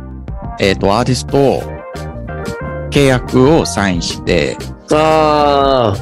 [0.60, 1.64] えっ、と、アーティスト
[2.92, 4.56] 契約をサインして、
[4.92, 5.96] あ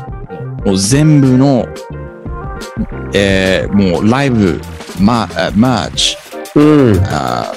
[0.65, 1.65] もう全部の、
[3.13, 4.59] えーもうライブ、
[4.99, 6.17] マあマーチ、
[6.55, 6.99] うん。
[7.05, 7.53] あ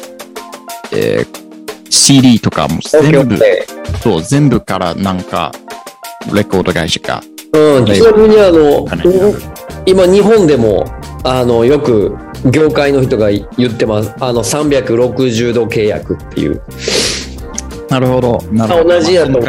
[0.93, 1.45] ーえー
[1.91, 3.39] CD とかも全部、
[4.03, 5.53] そう、全部からなんか、
[6.33, 9.35] レコード会社が、うん、ちなみにあの金、
[9.87, 10.85] 今日本でも、
[11.25, 12.17] あの、よく
[12.51, 14.15] 業界の人が言ってます。
[14.21, 16.63] あの、360度契約っていう。
[17.89, 18.43] なるほど。
[18.51, 19.47] なあ同じやと、マネ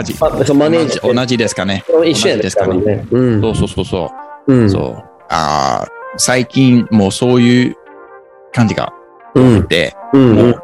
[0.79, 1.83] ージャー同じですかね。
[2.05, 2.75] 一緒やですかね。
[2.79, 3.07] ね。
[3.11, 3.41] うん。
[3.41, 4.11] そうそうそうそ
[4.47, 4.53] う。
[4.53, 4.69] うん。
[4.69, 5.03] そう。
[5.29, 7.75] あー最近もうそういう
[8.53, 8.93] 感じが
[9.33, 9.67] うん。
[9.67, 10.37] で、うん。
[10.37, 10.55] うん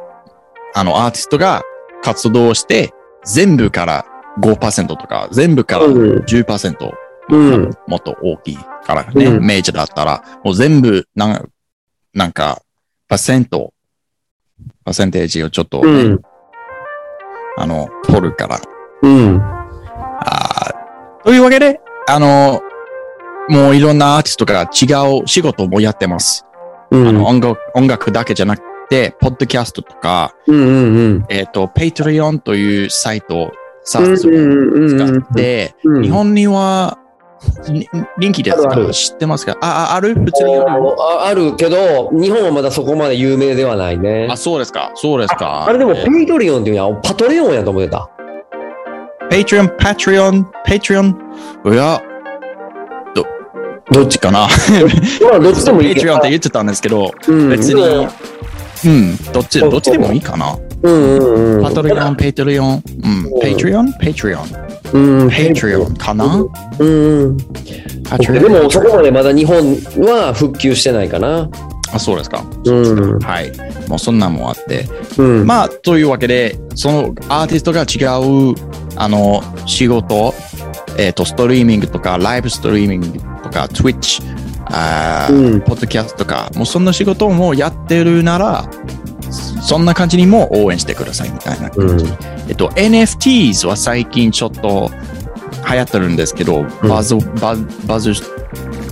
[0.73, 1.63] あの、アーティストが
[2.01, 2.93] 活動して、
[3.25, 4.05] 全部から
[4.41, 6.91] 5%とか、全部からうん10%、
[7.29, 7.69] うん。
[7.87, 11.49] もっと大きいからね、うんメジャーだったら、もう全部、なん
[12.13, 12.61] なんか、
[13.07, 13.73] パーセント、
[14.83, 16.21] パーセンテージをちょっとね、うん。
[17.57, 18.59] あの、取るから。
[19.01, 19.41] うん。
[19.41, 22.61] あーというわけで、あの、
[23.49, 26.45] もういろんなアーティストが違う仕事もやってます。
[26.89, 27.07] うん。
[27.07, 30.55] あの音楽音楽だけじゃなくて、ポッドキャストとか、うん。
[30.55, 31.25] うん。
[31.29, 33.51] えっ、と、Patreon というサイト、
[33.83, 34.89] サービスをうん。
[34.89, 36.97] 使って、うん日本には、
[37.69, 37.89] に
[38.19, 39.57] 人気ですかある知ってますか？
[39.61, 40.13] あ、あある？
[40.13, 44.27] 普通にあるああるけど、日本はまだそこまで有名ではないね。
[44.29, 44.91] あ、そうですか。
[44.93, 45.65] そうですか。
[45.65, 48.09] あれでも、えペイトリオンっていうのはパトレオンやと思ってた。
[49.31, 51.73] ー Patreon、Patreon、Patreon?
[51.73, 52.03] いや、
[53.15, 53.25] ど、
[53.91, 54.41] どっちかな？
[55.21, 60.59] まあ、どっちでもいいけど Patreon って言ってたんですけど、うん別に、うん、どっち、どっちでもいいかな。
[60.83, 61.63] うんうんうん。
[61.63, 65.27] パトリオン、ペイトリオン、うん、Patreon、Patreon、うん。
[65.27, 66.45] Patreon かな？
[66.79, 67.37] うんうん。
[67.37, 69.57] でも、そこまでまだ日本
[70.05, 71.49] は普及してないかな。
[71.93, 72.45] あ、そうですか。
[72.65, 73.19] うん。
[73.19, 73.51] はい。
[73.87, 74.87] もうそんなんもあって。
[75.17, 75.45] うん。
[75.45, 78.05] まあ、というわけで、そのアーティストが違
[78.51, 78.55] う、
[78.95, 80.33] あの、仕事、
[80.97, 83.07] えっ、と、ストリーミングとか、ライブストリーミング
[83.43, 84.21] とか、Twitch、
[84.73, 88.69] あーうんポッドキャストとか、もうそんな仕事もやってるなら、
[89.31, 92.05] そんな感じにも応援してくださいみたいな感じ。
[92.05, 92.17] うん。
[92.49, 94.91] えっと、NFTs は最近ちょっと
[95.69, 98.23] 流行ってるんですけど、バズ、バズ、バズし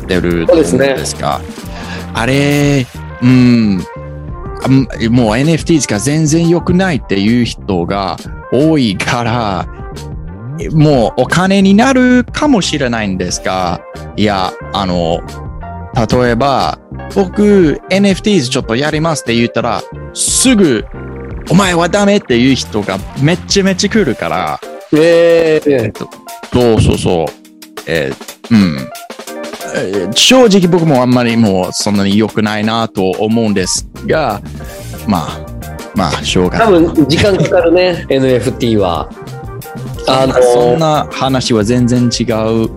[0.07, 1.41] てると思うんですが、
[2.13, 2.85] あれ、
[3.21, 3.81] うん、
[4.63, 8.17] あもう NFTs が全然良くないっていう人が
[8.51, 9.67] 多いから、
[10.71, 13.81] もうお金になるかもしれないんですが、
[14.15, 15.21] いや、あの、
[16.07, 16.79] 例えば、
[17.15, 19.81] 僕 NFTs ちょっとやりますって言ったら、
[20.13, 20.85] すぐ、
[21.49, 24.59] お前はダメっていう人がめっちゃめっちゃ来るから、
[24.93, 25.91] ええ
[26.53, 27.25] そうそうそう。
[27.87, 28.77] えーうん。
[29.75, 34.41] えー正直僕もあんまりもうそんなに良くないなと思うんですが、
[35.07, 35.39] まあ、
[35.95, 36.81] まあ、しょうが多ない。
[36.93, 39.09] 分時間かかるね、 NFT は。
[40.07, 42.69] あのそんな話は全然違う、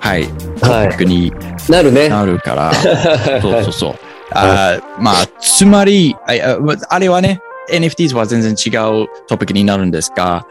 [0.00, 1.32] はい、トピックに
[1.70, 2.08] なるね。
[2.08, 2.74] なるから、
[3.40, 3.94] そうそうそう。
[4.32, 6.16] あーまあ、つまり、
[6.88, 8.70] あれはね、NFTs は全然違
[9.02, 10.46] うトピックになるんですが、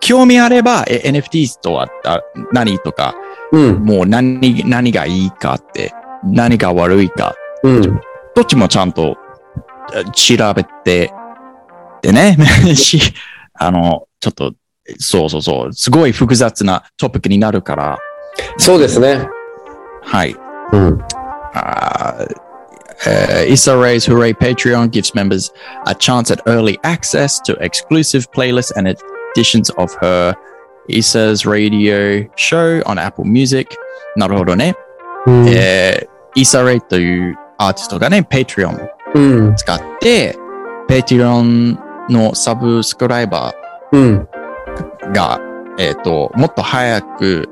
[0.00, 2.20] 興味あれば、え NFTs とはあ
[2.52, 3.14] 何とか、
[3.52, 3.84] うん。
[3.84, 5.92] もう何何がいいかって、
[6.24, 8.00] 何が悪いか、うん。
[8.34, 9.16] どっちもちゃんと
[9.92, 11.12] え調べて、
[12.02, 12.36] でね、
[12.74, 13.00] し
[13.54, 14.52] あの、ちょっと、
[14.98, 17.98] そうそうそう、すごい複雑なトピックになるから、
[18.58, 19.28] そうですね。
[20.02, 20.36] はい。
[20.71, 20.97] うん。
[21.55, 22.27] Uh,
[23.05, 25.51] uh, Issa Rae's Hooray Patreon gives members
[25.85, 30.35] a chance at early access to exclusive playlists and editions of her
[30.89, 33.75] Issa's radio show on Apple Music.
[34.17, 34.75] なるほどね。
[35.25, 39.55] うんえー、Issa Rae というアーティストがね、Patreon うん。
[39.55, 40.37] 使って、
[40.89, 41.77] Patreon
[42.09, 43.53] のサブスクライバ
[43.91, 44.27] うん。
[45.01, 45.39] ーが、
[45.77, 47.49] えっ、と、もっと早く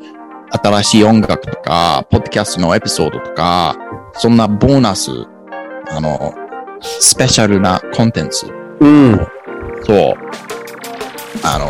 [0.50, 3.76] 新しい音楽とか、ポッドキャストのエピソードとか、
[4.14, 5.10] そんなボーナス、
[5.90, 6.34] あの、
[6.80, 8.46] スペシャルなコンテンツ、
[8.80, 9.26] うん。
[9.84, 10.14] そう、
[11.42, 11.68] あの、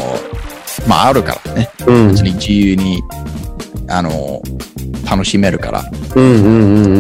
[0.87, 1.71] まあ、あるからね。
[1.87, 2.09] うん。
[2.11, 3.03] 別に自由に、
[3.89, 4.43] あの、
[5.11, 5.91] 楽しめるから。
[6.15, 6.25] うん。
[6.25, 6.43] うん。
[6.43, 6.49] う
[6.89, 6.93] ん。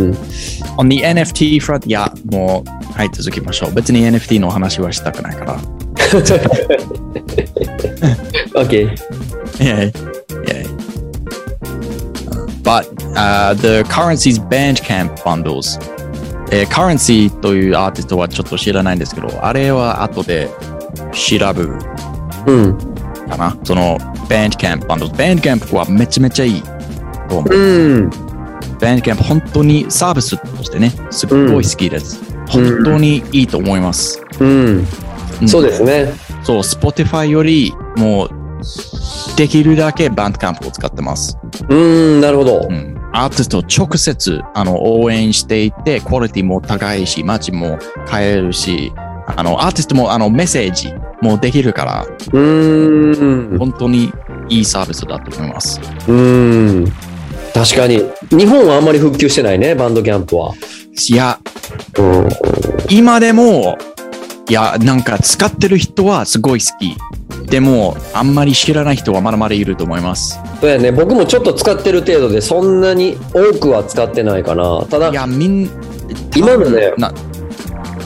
[0.00, 0.14] うん。
[0.78, 3.74] On the NFT front, いや、もう、はい、続きましょう。
[3.74, 5.60] 別に NFT の話はしたくないから。
[8.54, 8.96] OK。
[9.60, 9.90] Yeah,
[10.46, 10.64] yeah.
[12.62, 15.78] But uh, the currency's Bandcamp bundles.
[16.52, 20.50] えー、currency というアーティストはちょっと知らないんですけど、あれは後で
[21.12, 21.78] 調べる
[22.46, 22.78] うん。
[23.28, 23.56] かな。
[23.62, 25.12] その Bandcamp bundles。
[25.14, 26.62] Bandcamp はめちゃめちゃいい
[27.28, 27.54] と思う。
[27.54, 28.10] うん。
[28.78, 32.20] Bandcamp 本当にサービスとしてね、すっごい好きです。
[32.48, 34.20] 本当にいいと思います。
[34.40, 34.86] うん。
[35.44, 36.12] んそうですね。
[36.42, 38.39] そう、Spotify よりもう
[39.36, 41.38] できるだけバンドキャンプを使ってます。
[41.68, 42.72] うーん、なるほどう。
[42.72, 47.78] ん、アーティストを直接あの応援していて、クオリティも高いし、街も
[48.10, 48.92] 変えるし、
[49.26, 50.92] あのアーティストもあのメッセージ
[51.22, 53.58] もできるから、うーん。
[53.58, 54.12] 本当に
[54.48, 55.80] いいサービスだと思います。
[56.08, 56.92] うーん。
[57.54, 58.02] 確かに。
[58.30, 60.52] 日本はあんまり復旧してないね、バンドキャンプは。
[61.08, 61.38] いや、
[61.98, 62.28] うん。
[62.88, 63.76] 今でも、
[64.48, 66.96] いや、なんか使ってる人はすごい好き。
[67.50, 70.40] でも、あんまり知らない人はまだまだいると思います。
[70.60, 74.86] そうやね、僕もちょっと使ってる程度で、そんなに多くは使ってないかな。
[74.88, 75.70] ただい、や、みん、
[76.36, 77.12] 今のねな、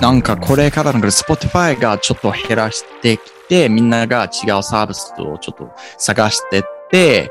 [0.01, 7.31] なんかこれからなんか Spotify がちょっと減らしてきて、みんなが違うサービスをちょっと探してって、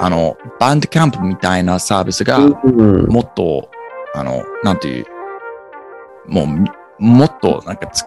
[0.00, 3.06] あの、バンドキャンプみたいなサービスがうん。
[3.06, 3.68] もっと、
[4.14, 5.06] あの、なんていう、
[6.26, 8.04] もう、もっとなんかつ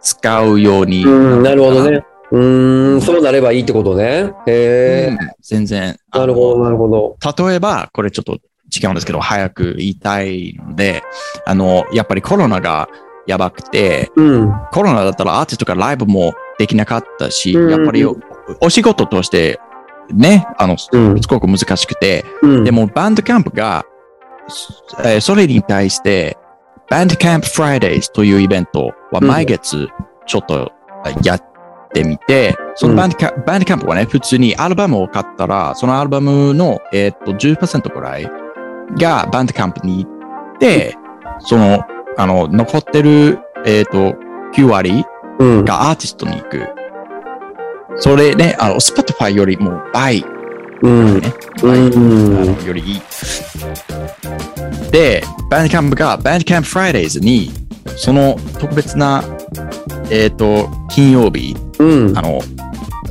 [0.00, 2.04] 使うようにうん、なるほどね。
[2.32, 2.38] ね。
[2.38, 4.32] うーん、そうなればいいってことね。
[4.46, 5.96] へえ、うん全然。
[6.12, 7.16] なるほど、なるほど。
[7.48, 8.38] 例えば、これちょっと
[8.74, 11.02] 違うんですけど、早く言いたいので、
[11.46, 12.88] あの、やっぱりコロナが
[13.26, 14.52] やばくて、うん。
[14.72, 18.16] コロナだったらアーティストがライブもできなかったし、うんやっぱりお
[18.60, 19.60] お仕事として、
[20.12, 22.64] ね、あの、すうんごく難しくて、うん。
[22.64, 23.84] でもバンドキャンプが、
[25.04, 26.36] えーそれに対して、
[26.90, 29.88] バンドキャンプフライデーズというイベントは毎月
[30.26, 30.72] ちょっと
[31.22, 31.47] やっ
[31.88, 38.30] てみて、そのバンドキャンバンドキャンプはね、普通にアルバムを買ったら、そのアルバムの、えーっと10%くらい
[38.98, 40.96] がバンドキャンプに行って、
[41.40, 41.84] その、
[42.16, 44.16] あの、残ってる、えーっと、
[44.54, 45.04] 9割
[45.38, 45.64] うん。
[45.64, 46.66] がアーティストに行く。
[47.96, 50.24] それね、あの、Spotify よりも倍、
[50.82, 51.20] うん。
[51.20, 52.44] ね、うん。
[52.56, 53.02] のよりいい。
[54.90, 57.50] で、バンドキャンプがバンドキャンプフライデーズに、
[57.96, 59.22] その特別な、
[60.10, 62.22] えっ、と、金曜日、うんあ。
[62.22, 62.40] の、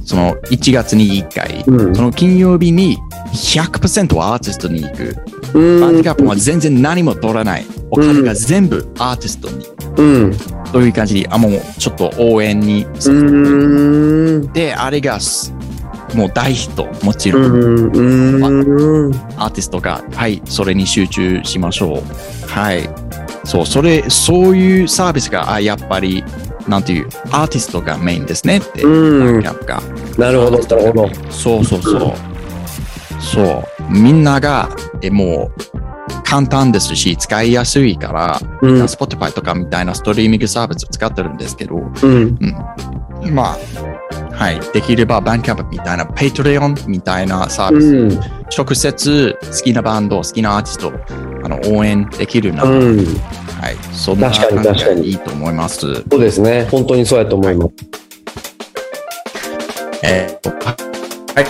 [0.03, 2.97] その1月に1回、うんその金曜日に
[3.33, 5.15] 100%はアーティストに行く。
[5.53, 5.81] うん。
[5.81, 7.65] バンドキャンプは全然何も取らない。
[7.91, 9.65] お金が全部アーティストに。
[9.97, 10.37] うん。
[10.71, 12.85] という感じに、あ、もうちょっと応援に。
[13.05, 14.53] うん。
[14.53, 15.53] で、あれがす
[16.13, 17.43] もう大ヒット、もちろん。
[19.37, 22.49] アーティストが、はい、それに集中しましょう。
[22.49, 22.89] はい。
[23.43, 26.23] そう、それ、そういうサービスが、あ、やっぱり、
[26.67, 29.81] なんていう、アーティストがメインですねって、うんキャンプが。
[30.17, 31.09] なるほど、なるほど。
[31.31, 32.13] そうそうそう。
[33.19, 33.63] そう。
[33.89, 34.69] みんなが、
[35.01, 38.83] え、もう、簡単ですし、使いやすいから、うん。
[38.83, 42.37] Spotify とかみたいなストリーミングサービスを使ってるんですけど、うん。
[43.21, 43.33] うん。
[43.33, 43.57] まあ、
[44.35, 44.59] はい。
[44.73, 48.19] できれば、バンキャンプみたいな、Patreon みたいなサービス、うん。
[48.55, 50.93] 直接好きなバンド、好きなアーティスト、
[51.43, 53.05] あの応援できるなら、うん。
[53.61, 55.79] はい、そんな確かに感じ確かにがいいと思います。
[55.79, 56.67] そうですね。
[56.69, 57.71] 本当にそうやと思います。
[60.03, 60.55] えーっと、は
[61.41, 61.45] い。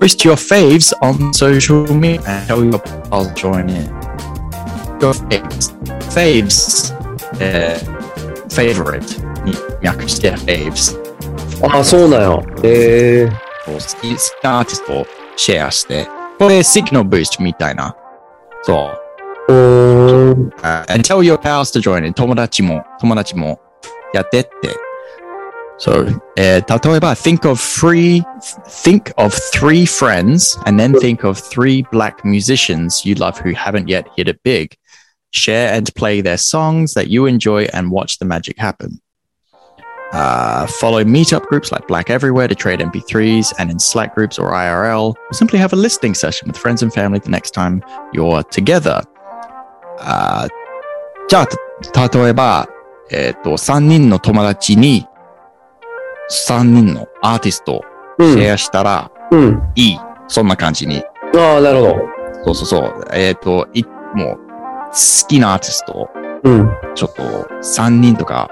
[0.00, 2.78] Post your faves on social media and tell your
[3.10, 3.88] pals join in.
[5.00, 5.74] Your faves.
[6.10, 6.94] Faves.
[7.40, 10.96] えー、favorite に略して faves。
[11.62, 12.42] ああ、そうなんや。
[12.62, 13.48] ええ。
[13.64, 15.06] こう好き好きなアーティストを
[15.36, 16.08] シェアして、
[16.38, 17.96] これ Signal Boost みたいな。
[18.62, 18.97] そう。
[19.47, 20.49] うーん。
[20.63, 22.13] Uh, and tell your pals to join in.
[22.13, 23.59] 友達も、友達も
[24.13, 24.49] やってって。
[25.79, 28.23] So, えー例えば、think of three,
[28.67, 33.87] think of three friends and then think of three black musicians you love who haven't
[33.87, 34.77] yet hit it big.
[35.31, 39.01] Share and play their songs that you enjoy and watch the magic happen.
[40.13, 44.51] Uh, follow meetup groups like Black Everywhere to trade MP3s and in Slack groups or
[44.51, 45.15] IRL.
[45.15, 47.83] Or simply have a listening session with friends and family the next time
[48.13, 49.01] you're together.
[50.00, 50.48] あー
[51.28, 52.68] じゃあ、た例えば、
[53.10, 55.06] えっ、と、3人の友達に、
[56.30, 57.84] 3人のアーティストを
[58.18, 58.32] うん。
[58.32, 59.62] シェアしたらうん。
[59.76, 59.98] いい。
[60.26, 61.02] そんな感じに。
[61.36, 61.96] ああ、なるほど。
[62.46, 63.04] そうそうそう。
[63.12, 63.84] えっ、と、い、
[64.14, 64.36] もう、
[64.90, 66.08] 好きなアーティストを、
[66.42, 66.70] うん。
[66.94, 67.22] ちょっと、
[67.62, 68.50] 3人とか、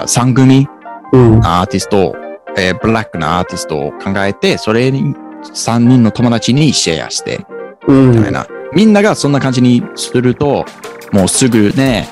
[0.00, 0.66] 3組
[1.12, 1.40] うん。
[1.40, 2.16] のアーティストを、
[2.56, 7.53] えーブラックなアーティストを考えて、それに3人の友達にシェアして、うん。
[7.88, 8.46] みたいな。
[8.74, 10.64] みんながそんな感じにすると、
[11.12, 12.08] もうすぐね、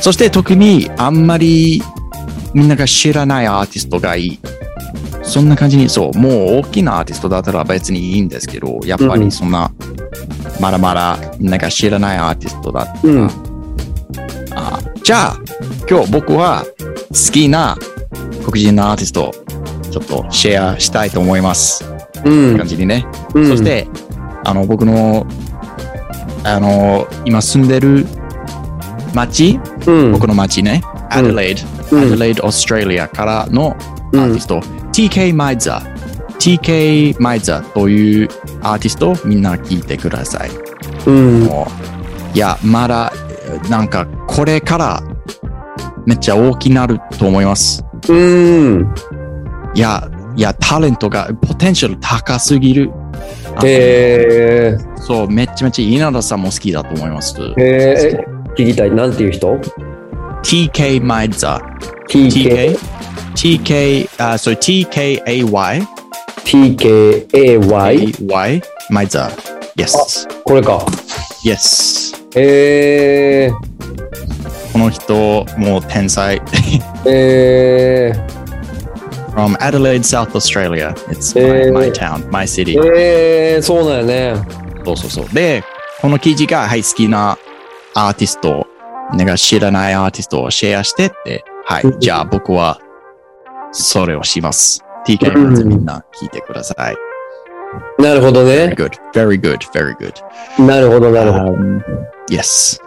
[0.00, 1.82] そして特にあんまり
[2.54, 4.38] みんなが知らないアーティストがいい。
[5.22, 9.72] そんな感じに、そう、もう大きなアーティストだったら別にいいんですけど、やっぱりそんな、
[10.60, 13.30] まだまだみんなが知らないアーティストだったら、うん。
[14.54, 15.40] あじゃあ、
[15.88, 16.64] 今日僕は
[17.08, 17.78] 好きな
[18.44, 19.32] 黒人のアーティストを
[19.90, 21.84] ちょっとシェアしたいと思います。
[22.24, 22.58] うん。
[22.58, 23.06] 感じにね。
[23.34, 23.86] うんそし、て、
[24.44, 25.26] あの、僕の、
[26.44, 28.06] あの、今住んでる
[29.14, 30.12] 町、うん。
[30.12, 31.62] 僕の町ね、アデレイド、
[31.92, 33.76] うんアデレイド、オーストラリアからの
[34.12, 34.60] アーティスト、
[34.92, 35.92] TK マイザー
[36.38, 38.28] TK マイザという
[38.62, 40.50] アーティストをみんな聞いてください。
[41.06, 41.44] うん。
[41.44, 41.68] も
[42.34, 43.12] ういや、まだ、
[43.68, 45.02] なんか、これから、
[46.06, 47.84] めっちゃ大きくなると思います。
[48.08, 48.94] うん。
[49.74, 52.90] いや、いや、タレントが、ポテンシャル高すぎる。
[53.56, 57.36] あえー、そう、めっちゃめっちゃ稲田さんも好きだと思います。
[57.58, 58.24] えー、え
[58.56, 58.90] 聞きたい。
[58.90, 59.58] なんていう人
[60.42, 61.60] ？TK マイザ。
[62.08, 62.76] ?TK
[63.34, 65.86] TK、TK、あ、そう、TKAY、
[66.44, 67.26] TKAY?
[67.32, 69.30] AY、マイザ。
[69.76, 70.28] Yes。
[70.44, 70.84] これか。
[71.44, 72.14] Yes。
[72.36, 76.40] えー、この人、もう天才。
[77.06, 78.41] えー、
[79.34, 80.92] From Adelaide, South Australia.
[81.08, 82.76] It's えー my, my town, my city.
[82.78, 84.46] えー、そうなんやね。
[84.84, 85.28] そうそうそう。
[85.34, 85.64] で、
[86.00, 87.38] この記事が、はい、好きな
[87.94, 88.66] アーティスト、
[89.14, 92.78] なんか知らないアーティストをシェアしてって、はい、じゃあ僕は、
[93.72, 94.84] それをします。
[95.06, 96.96] TK まずみんな聞いてください。
[97.98, 98.74] なるほど Very ね。
[98.76, 100.12] good, very good, very good.
[100.66, 101.80] なるほど、なるほ Um,
[102.28, 102.78] yes.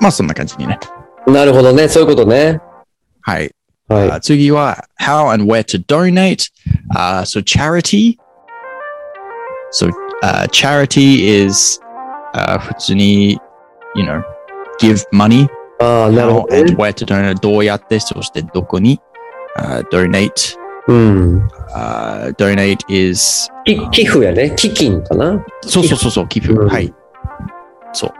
[0.00, 0.78] まあそんな感じにね。
[1.26, 1.32] ど。
[1.32, 1.88] なるほどね。
[1.88, 2.60] そういうことね。
[3.20, 3.52] はい。
[3.89, 4.11] はい。
[4.11, 6.49] あ次は、how and where to donate.
[6.95, 8.17] Uh, so charity.
[9.71, 9.89] So
[10.23, 11.79] uh, charity is
[12.33, 13.37] uh, 普通に、
[13.95, 14.23] you know,
[14.81, 15.47] give money.
[15.79, 16.75] ああ、なる How ほど and ね。
[16.77, 17.35] where to donate.
[17.39, 18.99] どうやって、そしてどこに。
[19.59, 20.57] Uh, donate.
[20.87, 21.47] うん。
[21.75, 24.51] Uh, donate is き寄付やね。
[24.55, 25.43] 基金かな。
[25.61, 26.53] そうそうそうそう、寄付。
[26.53, 26.93] うんはい。
[27.93, 28.11] そう。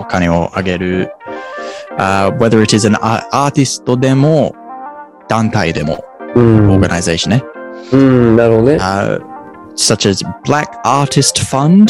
[0.00, 1.10] お金をあげる。
[1.98, 4.54] Uh, whether it is an a- artist でも、
[5.28, 6.04] 団体でも、
[6.34, 6.80] うん。
[6.80, 7.44] organization ね。
[7.92, 8.76] うん、なるほどね。
[8.76, 9.20] uh,
[9.76, 11.86] such as Black Artist Fund,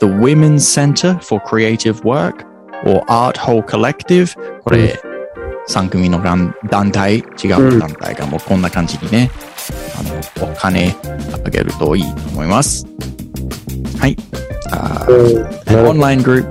[0.00, 2.44] the Women's Center for Creative Work,
[2.84, 4.34] or Art Whole Collective.
[4.62, 4.98] これ、
[5.68, 9.30] 3組のがん団体、違う団体がもうこんな感じにね、
[9.98, 10.02] あ
[10.44, 10.94] の、お金
[11.32, 12.86] あげるといいと思います。
[13.98, 14.16] はい。
[14.70, 16.46] Uh, うん an なるほど online group.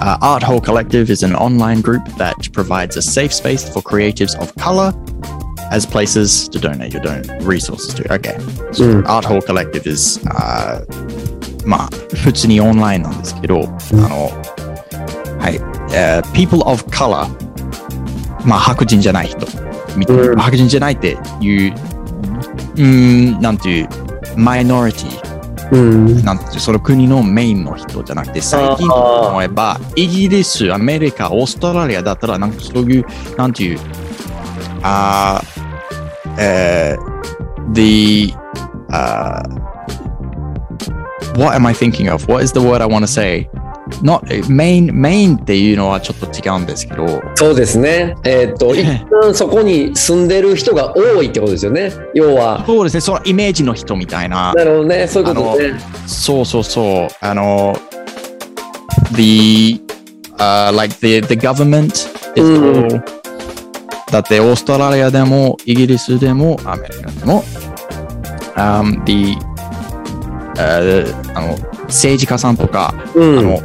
[0.00, 4.34] Uh, Art Whole Collective is an online group that provides a safe space for creatives
[4.40, 4.94] of color
[5.71, 8.03] as places to donate your don- resources to.
[8.13, 8.35] Okay.
[8.83, 10.85] うん Art Hall Collective is、uh,
[11.65, 14.29] まあ、普通にオンラインなんですけど、あの、
[15.39, 15.59] はい、
[15.89, 17.27] uh, people of color、
[18.45, 19.47] まあ、白人じゃない人、
[19.97, 23.89] みうん白人じゃないっていう、うーん、なんていう、
[24.35, 25.25] マイノリティ、
[25.71, 26.23] うん。
[26.23, 33.05] なんてその国のメインの人じゃなくて、最近と思えば、イギリス、アメリカ、オーストラリアだったら、なんかそういう、
[33.37, 33.79] なんていう、
[34.83, 37.15] あーえー
[37.73, 38.33] the,
[38.89, 39.41] uh,
[41.37, 42.27] what am I thinking of?
[42.27, 43.49] What is the word I want to say?
[44.01, 48.15] Not, main, main っていうのはちょっと違うんですけど、そうですね。
[48.23, 48.83] えーっと、一
[49.21, 51.91] 旦そこに住んでる人が多いってことですよね。
[52.15, 52.63] 要は。
[52.65, 55.07] そうですね、そのイメージの人みたいな、なるほどね。
[55.07, 55.79] そういうことね。
[56.07, 57.07] そうそうそう。
[57.21, 57.77] あの、
[59.13, 59.79] the,
[60.37, 63.03] uh, like the, the government is うん all,
[64.11, 67.43] だってオーストラリアでもイギリスでもアメリカでも、
[68.55, 69.35] um, the,
[70.55, 73.39] uh, あの政治家さんとか、うん。
[73.39, 73.59] あの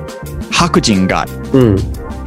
[0.50, 1.76] 白人がうん。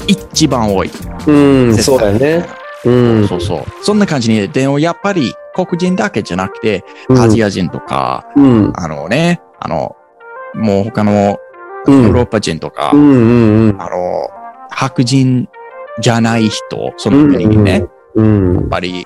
[0.08, 0.92] 一番多い。
[1.28, 1.78] うん。
[1.78, 2.46] そうだよね。
[2.86, 3.28] うん。
[3.28, 3.66] そうそう。
[3.82, 8.74] そんな感じに、でもやっぱり黒人だけじゃなくて、うんアジア人とか、うん。
[8.76, 9.96] あのね、あの、
[10.56, 11.40] もう他のヨ
[11.88, 12.92] うんーロッパ人とか。
[12.92, 14.30] あの、
[14.70, 15.48] 白人
[16.02, 17.86] じゃない人、その国にね、
[18.16, 18.70] やっうん。
[18.70, 19.06] ぱり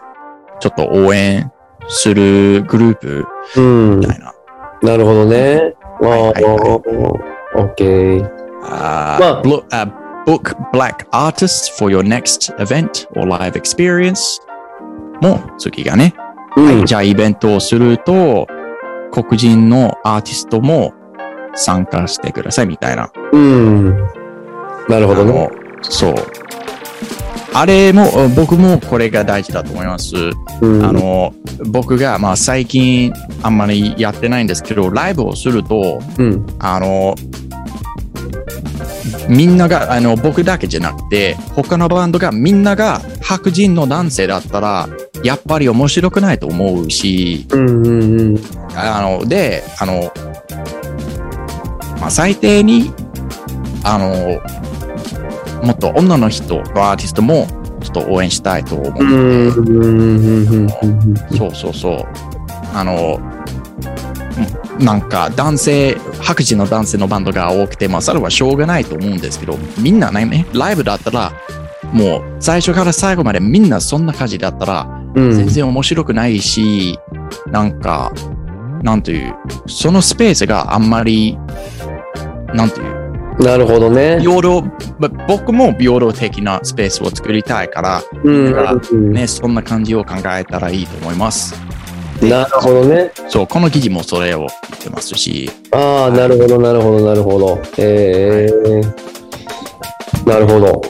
[0.59, 1.51] ちょっと応援
[1.87, 3.99] するグループうん。
[3.99, 4.33] みたいな。
[4.81, 5.73] なるほどね。
[5.99, 7.21] はいはいは
[7.55, 8.29] オッケー。
[8.63, 9.87] あまあ blo- あ
[10.27, 14.39] book black artists for your next event or live experience
[15.21, 16.13] も次がね、
[16.57, 16.85] うん。
[16.85, 18.45] じゃあイベントをすると、
[19.11, 20.93] 黒人のアーティストも
[21.55, 23.09] 参加してくださいみたいな。
[23.31, 23.97] うん。
[24.89, 25.49] なるほどね。
[25.81, 26.13] そう。
[27.59, 30.15] あれも、僕もこれが大事だと思います。
[30.61, 31.33] うんあ、の、
[31.65, 36.45] 僕が、まあ最近あんまりやってないんですけど、ライブをすると、うん。
[36.59, 37.15] あの、
[39.27, 44.87] みんなが、あの、僕だけじゃなくて、他のバンドがみんなが白人の男性だったら、
[45.23, 48.39] やっぱり面白くないと思うし、うんうんうん。
[48.75, 50.13] あの、で、あの、
[51.99, 52.91] まあ、最低に、
[53.83, 54.39] あの、
[55.63, 57.47] もっと女の人のアーティストも
[57.81, 59.03] ちょっと応援したいと思う。
[59.03, 60.69] うんうんうんうん
[61.37, 62.05] そうそうそう。
[62.73, 63.37] あの、うん
[64.79, 71.33] なんか男性、白人の男性のバンドが多くて、まあそれはしょうがないと思うんですけど、みんなね、ライブだったら、
[71.91, 75.31] もう最初から最後までみんなそんな感じだったら、うん。
[75.31, 76.99] 全然面白くないし、
[77.47, 78.11] なんか、
[78.83, 79.35] なんていう、
[79.65, 81.37] そのスペースがあんまり、
[82.53, 82.96] なんていう、
[83.39, 84.19] なるほどね。
[84.19, 84.63] 平等、
[84.97, 91.55] ま僕も平等的なスペースを作りたいから、うんだからうんね、そんな感じを考えたらいいと思います。
[92.21, 93.11] なるほどね。
[93.27, 97.61] そう、この記事もそれを言ってますし、ああ、なるほど、なるほど、なるほど。
[97.77, 100.81] えー、なるほど。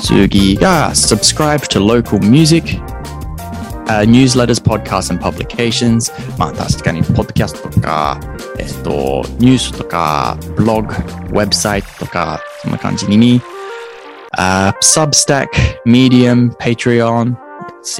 [0.00, 2.80] 次が subscribe to local music、
[3.90, 8.20] uh, newsletters, podcasts and publications まあ確かにポッドキャストとか、
[8.58, 13.40] えっと、ニュースとか、ブログ、ウェブサイトとか、そんな感じに、
[14.38, 15.48] uh, Substack,
[15.84, 17.34] Medium, Patreon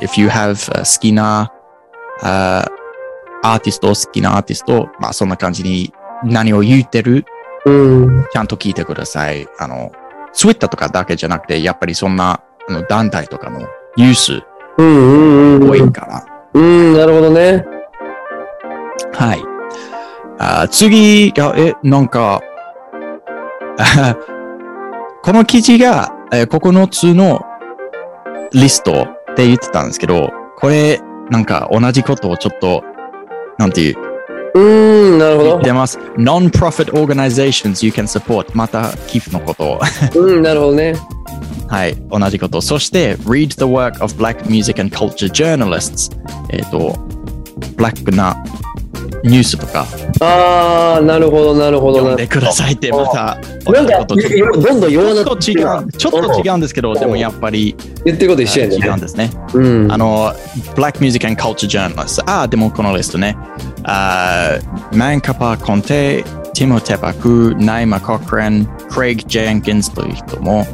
[0.01, 1.53] if you have、uh, 好きな、
[2.23, 2.67] uh,
[3.43, 7.25] アーティスト、好きなアーティスト、まあそんな感じに何を言ってる
[7.65, 8.27] うん。
[8.33, 9.47] ちゃんと聞いてください。
[9.59, 9.93] あの、
[10.33, 13.61] ツイッターとかだけじゃなくて、やっぱりそんなあの団体とかの
[13.97, 14.43] ニュース。
[14.79, 16.27] 多いから。
[16.55, 17.65] うん、なるほどね。
[19.13, 19.43] はい。
[20.39, 22.41] あ次が、え、なんか、
[23.79, 24.17] あ
[25.23, 27.45] この記事が、え9つの
[28.53, 31.01] リストって言ってたんですけど、これ、
[31.31, 32.83] なんか同じことをちょっと、
[33.59, 33.97] なんていう、
[34.55, 34.61] う
[35.17, 35.73] ん、なるほど言って。
[35.73, 35.99] ます。
[36.17, 38.47] Non-profit organizations you can support.
[38.55, 39.81] また、寄付のことを。
[40.17, 40.95] うん、なるほどね。
[41.71, 42.61] はい、同じこと。
[42.61, 46.11] そして、read the work of black music and culture journalists。
[46.51, 46.99] えっ、と、
[47.77, 48.43] ブラックな
[49.23, 49.87] ニュースとか
[50.21, 51.99] ああ、なるほど、なるほど。
[51.99, 53.39] 読んでくださいって、また、
[53.71, 59.31] なんか、どんどん弱なと違う、ちょっと違うんですけど、でもやっぱり言ってること一緒やね違うんですね。
[59.55, 59.93] うん。
[59.93, 60.35] あの、
[60.75, 62.21] Black Music and Culture Journalists。
[62.27, 63.37] ああ、でもこのリストね。
[63.85, 70.67] あーマンカパ・コンテ、ティモ・テパク、ナイマ・コクレン、クレイグ・ジェンキンスという人も、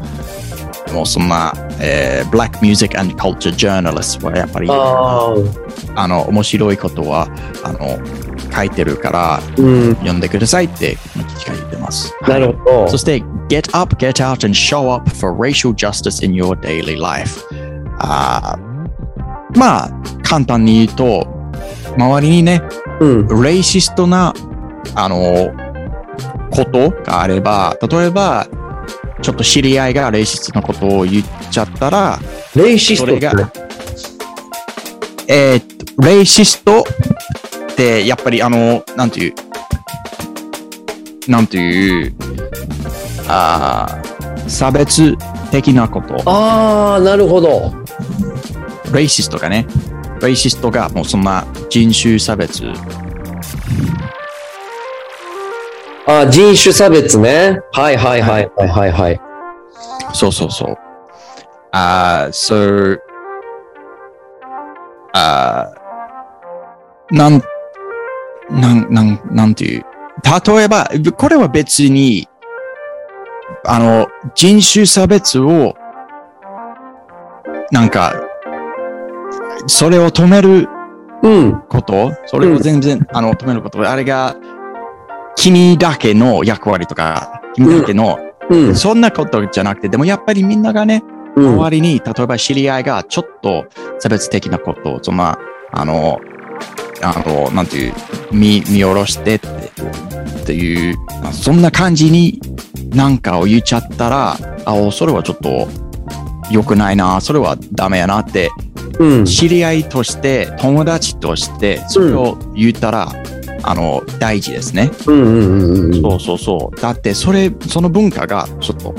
[0.96, 7.28] もうそんな、えー、Black Music and Culture Journalists はやっぱり、あの、面白いことは、
[7.62, 7.98] あの、
[8.50, 9.94] 書いてるから、うん。
[9.96, 12.14] 読んでくださいって、この記事が言ってます。
[12.26, 12.96] なるほどそ。
[12.96, 17.44] して、get up, get out and show up for racial justice in your daily life.
[17.98, 19.90] あーまあ、
[20.22, 21.26] 簡単に言うと、
[21.98, 22.62] 周りにね、
[23.00, 23.42] うん。
[23.42, 24.32] レイシストな、
[24.94, 25.50] あの、
[26.50, 28.48] ことがあれば、例えば、
[29.26, 32.20] ちょっと知り合いがレイシストなことを言っちゃったら、
[32.54, 33.26] レイシストって？
[33.26, 33.52] ねが、
[35.26, 36.84] えーレイシスト
[37.72, 39.34] って、やっぱりあの、なんていう、
[41.26, 42.14] なんていう、
[43.26, 45.16] あー差別
[45.50, 47.74] 的なこと、ああ、なるほど。
[48.92, 49.66] レイシストがね、
[50.22, 52.62] レイシストがもうそんな人種差別、
[56.06, 57.60] ああ、人種差別ね。
[57.72, 59.20] はいはいはいはいはいはい。
[60.14, 60.76] そうそうそう。
[61.72, 63.02] あー、そう、
[65.12, 67.42] あーなん、
[68.50, 69.84] なん、なん、なんていう？
[70.56, 72.28] 例えば、これは別に、
[73.64, 75.74] あの、人種差別を、
[77.72, 78.14] なんか、
[79.66, 80.68] それを止める
[81.22, 81.62] うん。
[81.68, 84.36] こと、それを全然、あの、止めること、あれが、
[85.36, 88.18] 君だけの役割とか、君だけの、
[88.50, 88.76] うん。
[88.76, 91.02] そんなことじゃなくて、でもやっぱりみんながね、
[91.36, 91.54] うん。
[91.54, 93.66] 周りに、例えば知り合いがちょっと
[93.98, 95.38] 差別的なことを、そんな、
[95.72, 96.20] あの、
[97.02, 97.94] あの、なんていう、
[98.32, 99.48] 見、見下ろしてって、
[100.42, 102.40] っていう、まあそんな感じに
[102.94, 105.68] なんかを言っちゃったら、あ、おそれはちょっと
[106.50, 108.50] 良くないな、それはダメやなって、
[108.98, 109.24] うん。
[109.24, 113.12] 知り合いとして、友達として、それを言ったら、
[113.62, 114.90] あの、大事ですね。
[115.06, 116.02] うんうんうんうん。
[116.02, 116.80] そうそうそう。
[116.80, 118.94] だって、それ、その文化が、ちょっと、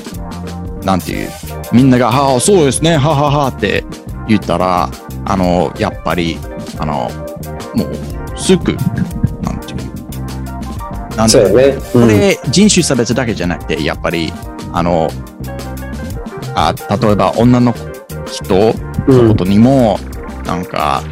[0.83, 1.29] なんていう、
[1.71, 3.83] みんなが、はあ、そうですね、はははって
[4.27, 4.89] 言ったら、
[5.25, 6.37] あの、やっぱり、
[6.79, 7.09] あの、
[7.75, 8.73] もう、すぐ、
[9.41, 11.77] なんていう、なんそうやね。
[11.93, 14.31] これ、人種差別だけじゃなくて、やっぱり、
[14.73, 15.09] あの、
[16.55, 17.73] あ例えば女の
[18.25, 18.73] 人
[19.07, 19.23] うん。
[19.23, 19.99] のことにも、
[20.45, 21.03] なんか、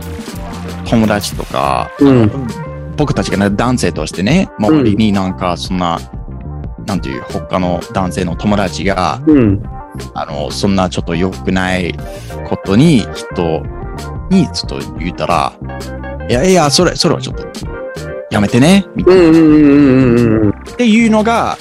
[0.89, 2.47] 友達とか、うん。
[2.97, 5.99] 僕たちがね、男性としてね、周りになんか、そんな、
[6.85, 9.63] なんていう、他の男性の友達が、うん。
[10.13, 11.95] あの、そんなちょっと良くない
[12.47, 13.63] ことに、人
[14.29, 15.53] にちょっと言ったら、
[16.29, 17.45] いやいや、それ、それはちょっと、
[18.31, 19.21] やめてね、みたいな。
[19.21, 20.49] うんうんうんうんうん。
[20.49, 21.57] っていうのが、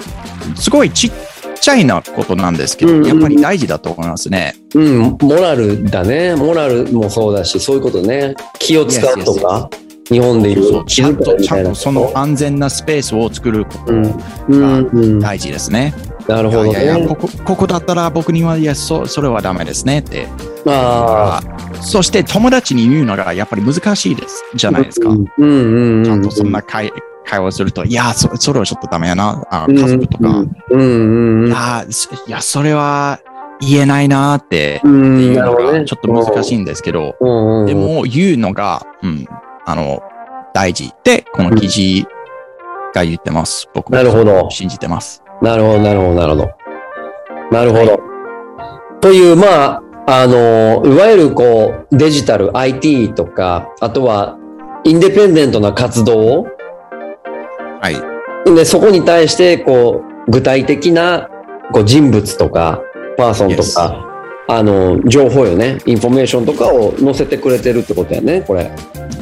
[0.56, 1.12] すごいちっ
[1.60, 4.54] ちゃいなことなんですけど、うんうんやっぱり大事だと思いますね。
[4.74, 6.34] うん、モラルだね。
[6.34, 8.34] モラルもそうだし、そういうことね。
[8.58, 9.70] 気を使うとか、
[10.10, 14.04] 日本でいうそうちゃんと、ちゃんとそのあ安全なスペースを作ることうん
[14.48, 15.94] うんうん、な大事ですね。
[16.28, 17.06] るほどいやいやいやね。
[17.06, 20.26] ここここだったら僕には、いや、そそれはダメですねって。
[20.66, 24.44] ああ、そして友達に言うのがやっぱり難しいです。
[24.54, 25.08] じゃないですか。
[25.08, 26.04] うんうん。
[26.04, 26.92] ちゃんとそんな会
[27.24, 29.42] 会話すると、いや、そそれはちょっとダメやな。
[29.50, 30.28] あうん家族とか。
[30.28, 31.48] うんうんうん。
[31.48, 33.20] いや、そいやそれは
[33.60, 35.54] 言えないなってうってん、いうの。
[35.56, 37.66] がちょっと難しいんですけど、うんうん。
[37.66, 39.26] で、も言うのが、うん、
[39.66, 40.02] あの、
[40.52, 42.06] 大事って、この記事
[42.94, 43.68] が言ってます。
[43.74, 45.22] 僕もなるほど信じてます。
[45.42, 46.64] なるほど、なるほど、なるほど。
[47.50, 47.98] なるほど。
[49.00, 54.38] という、まあ、あの、いわゆるこう、デジタル、IT とか、あとは、
[54.84, 56.46] インデペンデントな活動
[57.80, 57.90] は
[58.46, 58.54] い。
[58.54, 61.28] で、そこに対して、こう、具体的な、
[61.72, 62.82] こう、人物とか、
[63.16, 64.04] person とか、
[64.46, 68.70] あの、情報よね、インフォメーションとかを載せてくれてるってことやね、これ。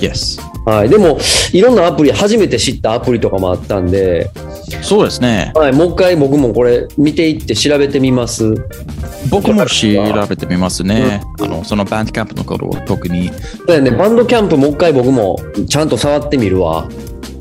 [0.02, 0.40] Yes。
[0.64, 0.88] はい。
[0.88, 1.18] でも、
[1.52, 4.30] いろんなアプリ、初めて知ったアプリとかもあったんで、
[4.82, 5.52] そうですね。
[5.54, 8.54] はい、もう一回僕もこれ見ていって調べてみます。
[9.30, 11.22] 僕も調べてみますね。
[11.40, 13.30] あの、そのバンドキャンプのことを特に。
[13.66, 15.38] そうやね、バンドキャンプもう一回僕も
[15.68, 16.88] ちゃんと触ってみるわ。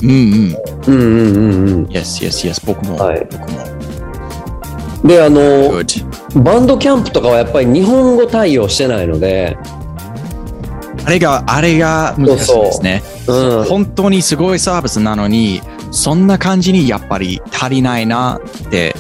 [0.04, 0.58] うんうん。
[0.88, 1.86] うんうんうんうん。
[1.86, 2.66] Yes, yes, yes.
[2.66, 2.98] 僕も。
[2.98, 5.08] はい僕も。
[5.08, 6.44] で、あの、Good.
[6.44, 9.58] バンドキャンプとかはやっぱり日本語対応してないので、
[11.06, 13.04] あれが、あれが難しいですね。
[13.28, 13.64] うん。
[13.64, 18.96] 本当にすごいサービスなのに、そんな感じにやっぱり足りないなって、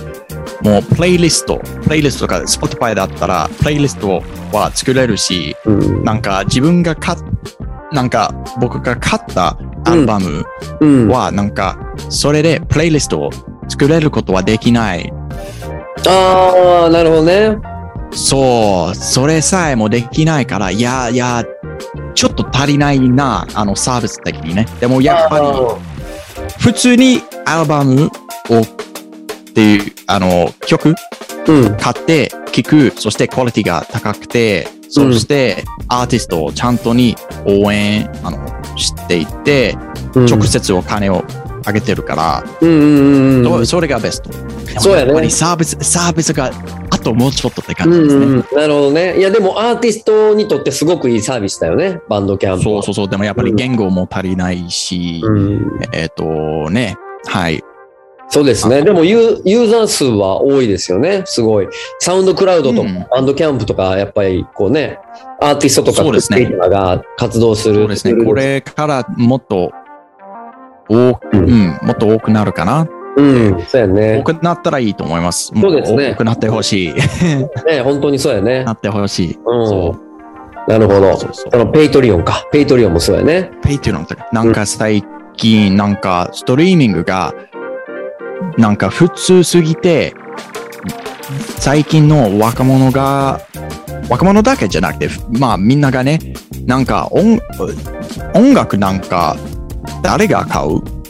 [0.61, 6.03] もうプレイリスト、プレイリストとか Spotify だったら、プレイリストは作れるし、うん。
[6.03, 7.17] なんか自分が買っ、
[7.91, 10.45] なんか僕が買ったアルバム
[10.79, 11.77] うん、は、なんか
[12.09, 13.29] それでプレイリストを
[13.67, 15.13] 作れることはできない。
[16.07, 17.57] ああ、なるほどね。
[18.13, 21.43] そう、それさえもできないから、いやいや、
[22.13, 24.67] ちょっと足りないな、あのサービス的にね。
[24.79, 25.45] でもやっぱり、
[26.59, 28.09] 普通にアルバム
[28.49, 28.65] をっ
[29.53, 30.95] ていうあの曲
[31.47, 31.77] うん。
[31.77, 38.37] 買って聴く、そしてクオリティが高くて、そしてアーティストをちゃんとに応援あの
[38.77, 39.77] していって、
[40.15, 40.25] うん。
[40.25, 41.23] 直接お金を
[41.65, 44.29] あげてるから、うんそれがベスト。
[44.79, 46.51] そうやねっぱりサービス、サービスが
[46.89, 48.25] あともうちょっとってう感じですね。
[48.25, 49.17] んうん、なるほどね。
[49.17, 52.63] いや、でもアーティストにとってすごくいいサービスだよね、バンドキャンプ。
[52.63, 53.09] そうそうそう。
[53.09, 55.79] でもやっぱり言語も足りないし、うん。
[55.93, 56.95] えっ、とね、
[57.25, 57.63] はい。
[58.29, 58.81] そうですね。
[58.81, 61.23] でもユーユーザー数は多いですよね。
[61.25, 61.67] すごい。
[61.99, 64.99] サウンドクラウドとか、うんバンドキャンプとか、やっぱりこうね、
[65.41, 67.75] アーティストとかクリエイターが活動する。
[67.75, 68.23] そうですね。
[68.23, 69.73] これからもっと
[70.87, 72.87] 多く、ううんん、もっと多くなるかな。
[73.17, 74.33] うん、そうやね多。
[74.33, 75.51] くなったらいいと思います。
[75.53, 76.93] そうですねも多くなってほしい。
[77.67, 78.73] ね、本当にそうやねな。
[78.73, 79.39] ってほしい。
[79.45, 79.95] うんそ。
[80.67, 81.17] なるほど。
[81.17, 82.47] そうそうあの、ペイトリオンか。
[82.51, 83.51] ペイトリオンもそうやね。
[83.63, 85.03] ペイトリオンとか、なんか最
[85.35, 87.33] 近、なんかストリーミングが、
[88.57, 90.13] なんか普通すぎて、
[91.59, 93.39] 最近の若者が、
[94.09, 96.19] 若者だけじゃなくて、まあみんながね、
[96.65, 97.39] なんか音
[98.35, 99.35] 音楽なんか、
[100.03, 101.00] 誰が買ううん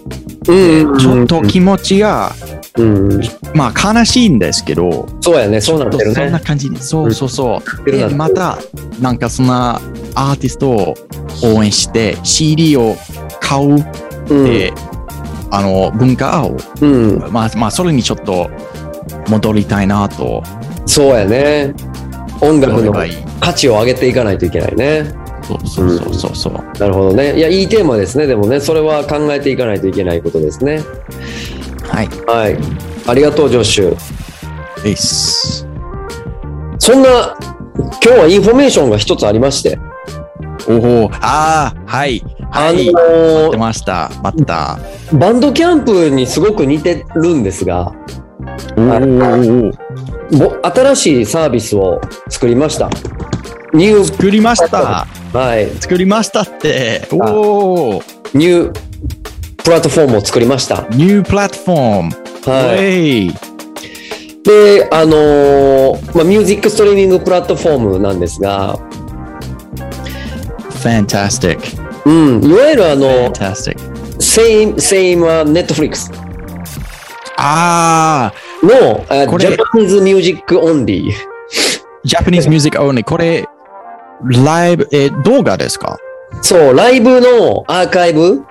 [0.45, 2.33] ちょっと気持ちが、
[2.77, 3.21] うん。
[3.53, 5.61] まあ悲しいんですけど、そうやね。
[5.61, 6.43] そうなってるそんなね。
[6.43, 7.91] 感じに、そうそうそう。
[7.91, 8.57] でまた、
[8.99, 9.79] なんかそんな
[10.15, 10.95] アーティストを
[11.43, 12.95] 応援して、CD を
[13.39, 13.85] 買う
[14.29, 14.45] うん。
[14.45, 14.73] で、
[15.51, 17.19] あの、文化を、うん。
[17.31, 18.49] まあ、まあ、それにちょっと
[19.27, 20.43] 戻りたいなと
[20.85, 21.73] そうやね。
[22.39, 22.93] 音楽の。
[23.39, 25.20] 価値を上げていかないといけないね。
[25.65, 26.79] そうそうそうそうそう。
[26.79, 27.37] なるほどね。
[27.37, 28.27] いや、いいテーマですね。
[28.27, 30.81] でもね、それは考えていかないといけないことですね。
[31.83, 32.09] はい。
[32.27, 32.57] はい。
[33.07, 33.97] ありがとう、ジョッシュ。
[36.79, 37.35] そんな、
[38.03, 39.77] 今日はインフォメーションが一つありまして、
[40.67, 42.23] おお、ああ、はい。
[42.51, 42.91] あはい。
[42.91, 44.11] 待ってました。
[44.23, 44.79] 待った。
[45.13, 47.93] バンドキャンプにすごく似てるんですが、
[48.77, 49.71] おお、
[50.37, 52.89] ぼ新しいサービスを作りました。
[53.73, 55.07] New、作りました。
[55.34, 57.07] はい、作りましたって。
[57.11, 58.03] おお、
[58.34, 60.86] New platform を作りました。
[60.91, 62.53] New platform。
[62.53, 62.75] はい。
[62.75, 63.51] はい。
[64.43, 68.77] で、あのーまあ、 music streaming platform なんですが、
[70.84, 71.59] Fantastic.
[72.05, 73.77] うん、いわゆるあの、Fantastic.
[74.17, 76.11] same, same は Netflix
[77.38, 81.11] ああ、の、あこれ Japanese Music Only。
[82.05, 83.03] Japanese music only。
[83.03, 83.45] これ、
[84.26, 85.97] ライブ、え、動画ですか？
[86.41, 88.43] そう、ライブのアーカイブ、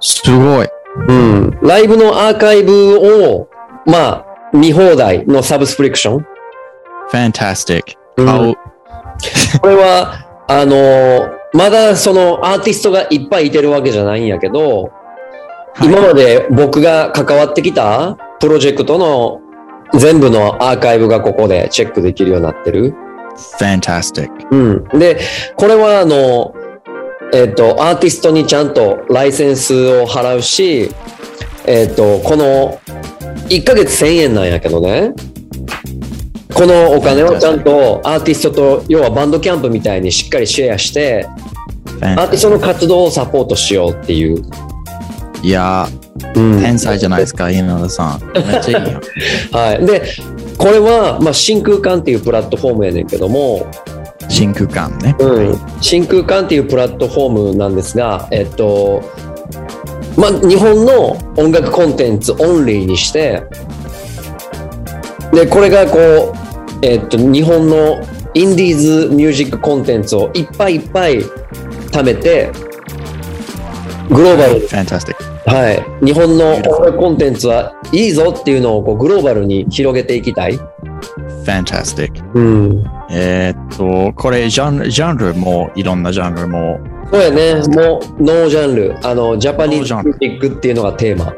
[0.00, 0.68] すごい。
[1.08, 3.48] うん、ライブのアーカイブを、
[3.86, 6.26] まあ、見放題のサブスクリプション
[7.12, 7.82] ？Fantastic.
[8.16, 8.54] うん。
[9.62, 10.14] これは、
[10.48, 14.90] あのーまだそのアーティストがいっぱいいてるわけじゃないんやけど、
[15.82, 19.40] 今まで僕が関わってきたプロジェクトの
[19.98, 22.94] 全部のアーカイブがここでチェックできるようになってる。
[23.58, 24.28] Fantastic.
[24.50, 24.98] うん。
[24.98, 25.20] で、
[25.56, 26.54] これはあの、
[27.32, 30.90] えっ、と、アーティストにちゃんとライセンスを払うし、
[31.66, 32.80] えっ、と、この
[33.48, 35.12] 1ヶ月1000円なんやけどね。
[36.54, 41.26] このお金をちゃんとアーティストと、要はバンドキャンプみたいにしっかりシェアして、
[42.00, 44.42] アーティストの活動をサポートしようっていう。
[45.42, 45.86] いや
[46.34, 48.32] うんー、天才じゃないですか、稲田さん。
[48.34, 49.00] めっちゃいいよ。
[49.52, 49.86] はい。
[49.86, 50.02] で、
[50.58, 53.66] これは、まあ、真空管っていうプラットフォームやねんけども、
[54.28, 55.16] 真空管ね。
[55.20, 59.02] うん、真空管っていうプラットフォームなんですが、えっと、
[60.16, 63.44] まあ、日本の音楽コンテンツオンリーにして、
[65.32, 66.34] で、これがこう、
[66.82, 68.00] えっと、日本の
[68.34, 72.50] インディーズミュージックコンテンツをいっぱいいっぱい貯めて、
[74.10, 74.66] グローバル.
[75.46, 80.58] はい、日本の音楽コンテンツはいいぞっていうのをこうグローバルに広げていきたい。
[81.44, 82.10] fantastic.
[82.34, 82.84] うん。
[83.10, 86.78] えーっと、これジャンル、ジャンルもいろんなジャンルも、
[87.10, 87.54] そうやね。
[87.54, 88.96] もうノージャンル。
[89.02, 91.32] あの、ジャパニーズノージャミュージックっていうのがテーマ。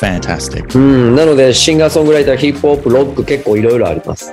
[0.00, 0.78] fantastic.
[0.78, 1.14] うん。
[1.14, 4.32] なので、シンガーソングライター、ヒップホップ、ロック結構いろいろあります。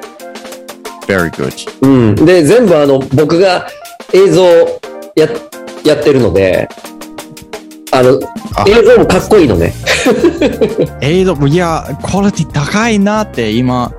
[1.08, 1.52] very good.
[1.82, 2.16] うん。
[2.16, 3.68] で、全部あの、僕が
[4.14, 4.44] 映像
[5.16, 5.28] や
[5.84, 6.70] やってるので、
[7.92, 8.20] あの、
[8.56, 9.74] あ映像もかっこいいのね。
[11.02, 13.92] 映像、いや、クオリティ高いなって今、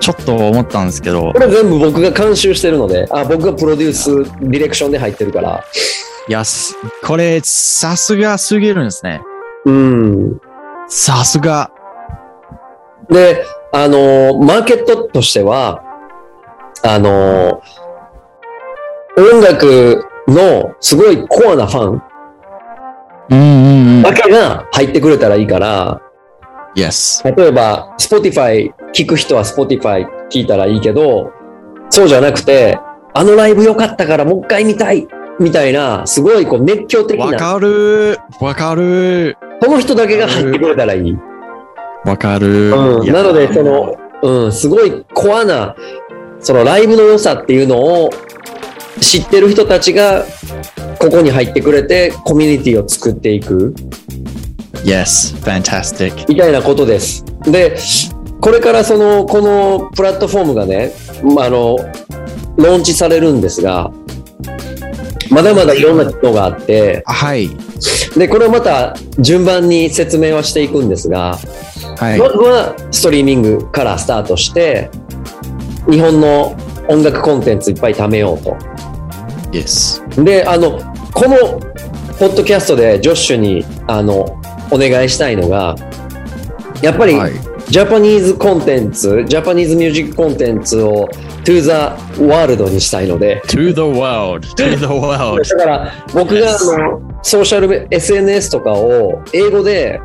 [0.00, 5.64] ちょっと思ったんですけどこ、れ全部僕が監修してるので、あ、僕がプロデュース、ディレクションで入ってるから。
[6.28, 9.20] いや、すこれ、さすがすぎるんですね。
[9.64, 10.40] うん。
[10.88, 11.70] さすが。
[13.10, 15.82] で、あのーマーケットとしては、
[16.82, 17.86] あのー
[19.18, 22.02] 音楽のすごいコアなファン
[23.28, 24.12] だ。
[24.12, 26.00] けが入ってくれたらいいから、
[26.76, 27.24] yes.
[27.36, 31.32] 例えば、Spotify 聞く人は Spotify 聞いたらいいけど、
[31.90, 32.78] そうじゃなくて、
[33.14, 35.06] あのライブ良かったからもう一回見たい
[35.40, 38.18] みたいな、すごいこう熱狂的な、わかる。
[38.40, 39.36] わかる。
[39.60, 41.16] この人だけが入ってくれたらいい。
[42.04, 45.74] わかる、うん、なので、その、うん、すごいコアな、
[46.40, 48.10] そのライブの良さっていうのを
[49.00, 50.24] 知ってる人たちが、
[50.98, 53.74] ここに入ってくれて、コミュニティを作っていく、
[54.84, 56.28] Yes, fantastic.
[56.28, 57.24] みたいなことです。
[57.42, 57.76] で、
[58.40, 60.92] これからその、このプラットフォームがね、
[61.24, 61.76] まああの、
[62.56, 63.90] ローンチされるんですが、
[65.30, 67.50] まだまだいろんなのがあって、はい。
[68.16, 71.36] で、これをまた順番に説明はしていくんですが、
[71.98, 72.28] はいま。
[72.28, 74.88] ずはストリーミングからスタートして、
[75.90, 76.56] 日本の
[76.88, 78.56] 音楽コンテンツいっぱい貯めようと。
[79.52, 80.22] Yes.
[80.24, 80.78] で、あの、
[81.12, 81.36] この
[82.18, 84.38] ポッドキャストでジョッシュに、あの、
[84.70, 85.76] お願いしたいのが、
[86.82, 87.32] やっぱり、はい。
[87.68, 91.08] Japanese contents、Japanese music contents を
[91.42, 91.70] to the
[92.22, 94.46] world にしたいので、To the world.
[94.54, 95.42] To the world.
[95.58, 100.00] だから僕があのソーシャルメ SNS とかを英語で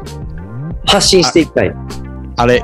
[0.88, 1.72] 発信していきたい。
[2.38, 2.64] あれ、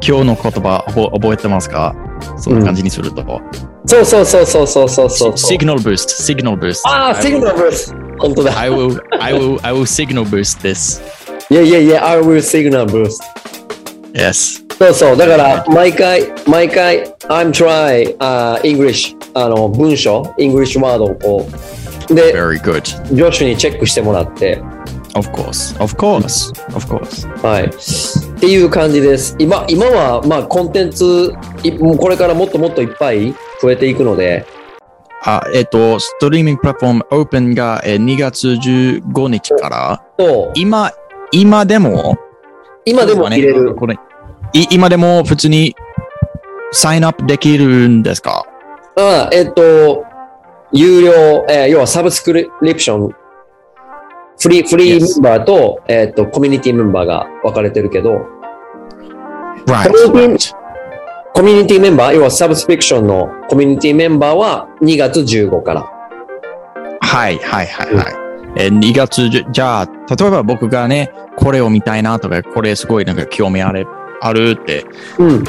[0.00, 1.94] き今日の言葉覚覚えてますか？
[2.36, 3.40] そんな感じにすると。
[3.86, 5.32] そうそうそうそうそうそうそう。
[5.32, 6.80] signal boost, signal boost.
[6.88, 7.94] ああ、I シグ will- ナルブース。
[8.18, 8.58] 本当だ。
[8.58, 11.02] I will, I will, I will signal boost this.
[11.50, 13.20] いやいやいや、I will signal boost.
[14.14, 14.62] Yes.
[14.78, 15.16] そうそう。
[15.16, 21.48] だから、毎回、毎回、I'm try、uh, English、あの、文章、English ワードをこ
[22.10, 22.82] う、で、Very good.
[23.14, 24.62] ジョシュにチェックしてもらって、
[25.14, 25.80] Of course.
[25.80, 26.52] Of course.
[26.74, 27.28] Of course.
[27.46, 27.64] はい。
[27.66, 29.36] っていう感じです。
[29.38, 31.32] 今、今は、まあ、コンテンツ、
[31.98, 33.32] これからもっともっといっぱい
[33.64, 34.44] 増えていくので、
[35.22, 40.90] あ、えっと、ストリーミングプラットフォーム Open がえー2月15日から、と、今、
[41.32, 42.16] 今でも、
[42.84, 43.74] 今でも入れる。
[43.74, 43.96] これ
[44.52, 45.74] い今でも普通に
[46.72, 48.44] サインアップできるんですか？
[48.96, 50.04] あえっと、
[50.72, 51.12] 有料、
[51.48, 53.08] えー要はサブスクリプション、
[54.38, 58.26] フリー、フリー.メンバーと、えっと、コミュニティメンバーが分かれてるけど、
[59.66, 59.90] Right.
[61.34, 65.82] コミュニティメンバー、要はサブスクリプションのコミュニティメンバーは2月15から。
[67.00, 68.14] はいはいはいはい。
[68.56, 73.84] えー2月じゃ、じゃあ、例えば僕がね、これを見たいなとか、これすごいなんか興味あれ、
[74.20, 74.86] あるって
[75.18, 75.44] うん。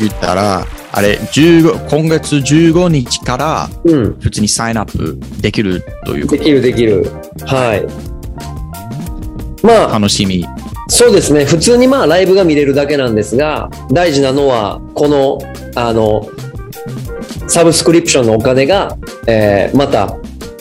[0.00, 4.16] 言ったら、あれ、15今月15日からうん。
[4.18, 7.04] 普通にサインアップできるというこできるできる。
[7.44, 7.84] はい。
[9.62, 10.46] まとあ、楽しみ。
[10.96, 11.44] そうですね。
[11.44, 15.38] 普通にまあライブが見れるだけなんですが、大事なのは、この、
[15.74, 16.26] あの、
[17.46, 20.04] サブスクリプションのお金が、えーまた、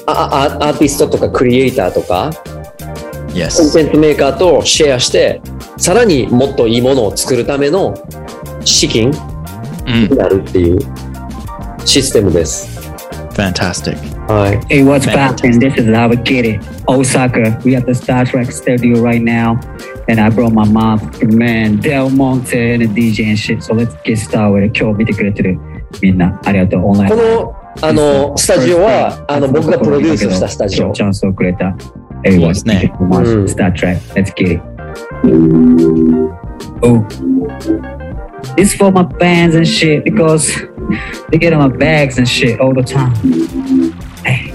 [0.08, 5.40] ああアーティストとかクリエイターとか、コン.テンツメーカーとシェアして、
[5.78, 7.94] さらにもっといいものを作るための
[8.66, 9.12] 資金
[9.88, 10.80] うんになるっていう
[11.86, 12.76] システムです。
[13.36, 13.98] Fantastic.
[14.28, 14.60] はい。
[14.68, 15.60] Hey, what's poppin'?
[15.60, 17.58] This is Lava Kitty, Osaka.
[17.64, 19.60] We at the Star Trek studio right now,
[20.09, 23.63] and I brought my mom, man, Del Monte, and a DJ and shit.
[23.63, 24.73] So let's get started.
[24.79, 25.59] 今日見てくれてる
[26.03, 26.87] みんなありがとう。
[26.87, 30.97] オンラインこの、あの、スタジオは、あの、僕がプロデュースしたスタジオ今日。
[30.97, 31.77] チャンスをくれた。
[32.23, 33.99] Hey, そうですね what's うん Star Trek.
[34.15, 34.61] Let's get it.
[36.83, 37.05] Oh.
[38.57, 40.53] This for my fans and shit because
[41.31, 43.15] they get in my bags and shit all the time.
[44.25, 44.51] Hey.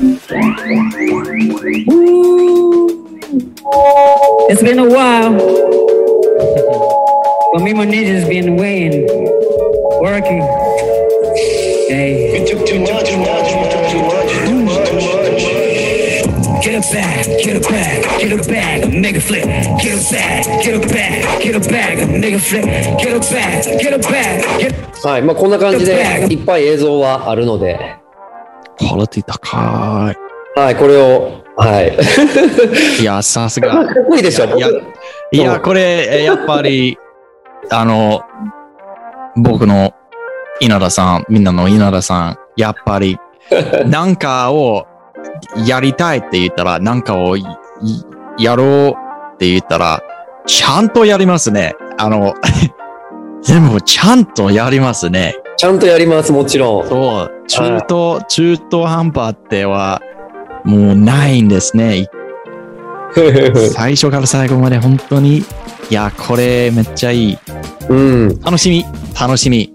[1.87, 2.98] Woo.
[3.32, 5.32] It's been a while.
[7.52, 9.06] But me and my ninjas been waiting,
[10.00, 10.42] working.
[11.86, 12.44] Hey.
[16.60, 19.44] Get a bag, get a bag, get a bag, make a flip.
[19.80, 22.64] Get a bag, get a bag, get a bag, make a flip.
[22.64, 24.74] Get a bag, get a bag, get
[25.04, 25.22] はい。
[25.22, 27.96] まあ、こんな感じで、いっぱい映像はあるので、
[28.76, 32.98] クオリティ高はい、これを、はい。
[32.98, 33.02] い。
[33.02, 33.82] いや、さすかが。
[33.82, 34.68] っこいいでしょ、僕いや
[35.32, 36.96] いや、これ、えやっぱり、
[37.70, 38.22] あの、
[39.36, 39.92] 僕の
[40.60, 43.18] 稲田さん、みんなの稲田さん、やっぱり、
[43.86, 44.86] なんかを
[45.66, 47.44] やりたいって言ったら、なんかをい
[48.38, 48.88] やろう
[49.34, 50.02] って言ったら、
[50.46, 51.74] ちゃんとやりますね。
[51.98, 52.34] あの、
[53.42, 55.36] 全部ちゃんとやりますね。
[55.56, 56.88] ちゃんとやります、もちろん。
[56.88, 60.00] そう、中途、中途半端っては、
[60.64, 62.08] もうないんですね。
[63.72, 65.44] 最初から最後まで本当に、い
[65.90, 67.38] や、これめっちゃいい。
[67.88, 68.40] うん。
[68.40, 68.84] 楽しみ、
[69.18, 69.72] 楽しみ。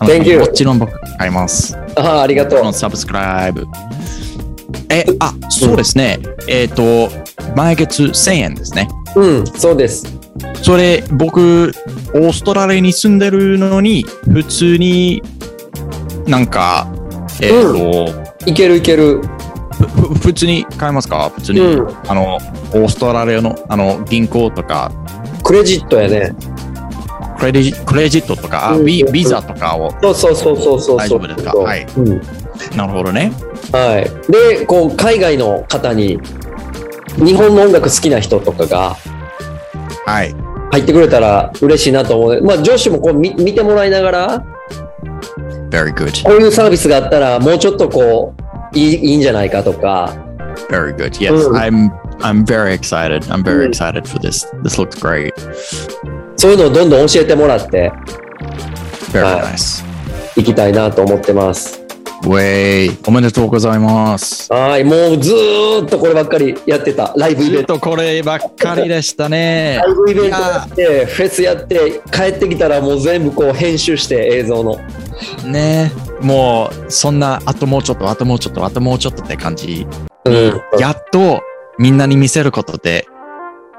[0.00, 1.76] Thank you もちろん僕買います。
[1.96, 2.72] ああ、ありがとう。
[2.72, 3.66] サブスクライブ。
[4.88, 6.18] え、あ、そうですね。
[6.48, 7.10] えっ、と、
[7.54, 8.88] 毎月1000円ですね。
[9.14, 10.06] うん、そうです。
[10.62, 11.72] それ、僕、
[12.14, 15.22] オーストラリアに住んでるのに、普通に
[16.26, 16.86] なんか、
[17.40, 18.06] えっ、と、
[18.46, 19.20] いけるいける。
[20.14, 21.30] ふ普通に買えますか？
[21.34, 24.90] 普通に、うんあの、オーストラリアのあの銀行とか、
[25.42, 26.34] クレジットやね。
[27.38, 30.98] クレジクレジットとか、あうんビビザとかを、そうそうそうそうそう。
[30.98, 31.56] 大丈夫ですか？
[31.56, 32.20] はいうん。
[32.76, 33.32] なるほどね。
[33.72, 34.30] はい。
[34.30, 36.18] で、こう、海外の方に、
[37.16, 38.96] 日本の音楽好きな人とかが
[40.04, 40.34] はい。
[40.72, 42.40] 入ってくれたら嬉しいなと思うね。
[42.42, 44.44] まあ、上司もこう見見てもらいながら、
[45.70, 46.24] Very good.
[46.24, 48.42] こういうサービスがあったら、もうちょっとこう、
[48.74, 50.14] いいいいんじゃないかとか、
[50.70, 51.10] Very good.
[51.18, 51.90] Yes, うん I'm
[52.20, 53.22] I'm very excited.
[53.32, 54.46] I'm very うん excited for this.
[54.62, 55.32] This looks great.
[56.36, 57.92] そういうのをどんどん教えてもらって
[59.12, 59.84] Very はい nice.
[60.36, 61.79] いきたいなと思ってます。
[62.22, 64.52] ウェイ、おめでとうございます。
[64.52, 64.84] はい。
[64.84, 67.14] もうずーっとこればっかりやってた。
[67.16, 67.74] ライブイベント。
[67.74, 69.90] ずっとこればっかりでしたねラ。
[69.90, 74.78] イブイベントやって、フェスやって、帰ってきたらもう全部こう編集して映像の。
[75.46, 75.90] ね
[76.20, 79.86] もう、そんな、あともうちょっと、あともうちょっと、あともうちょっとって感じ。
[80.26, 80.62] うん。
[80.78, 81.40] やっと、
[81.78, 83.06] みんなに見せることで、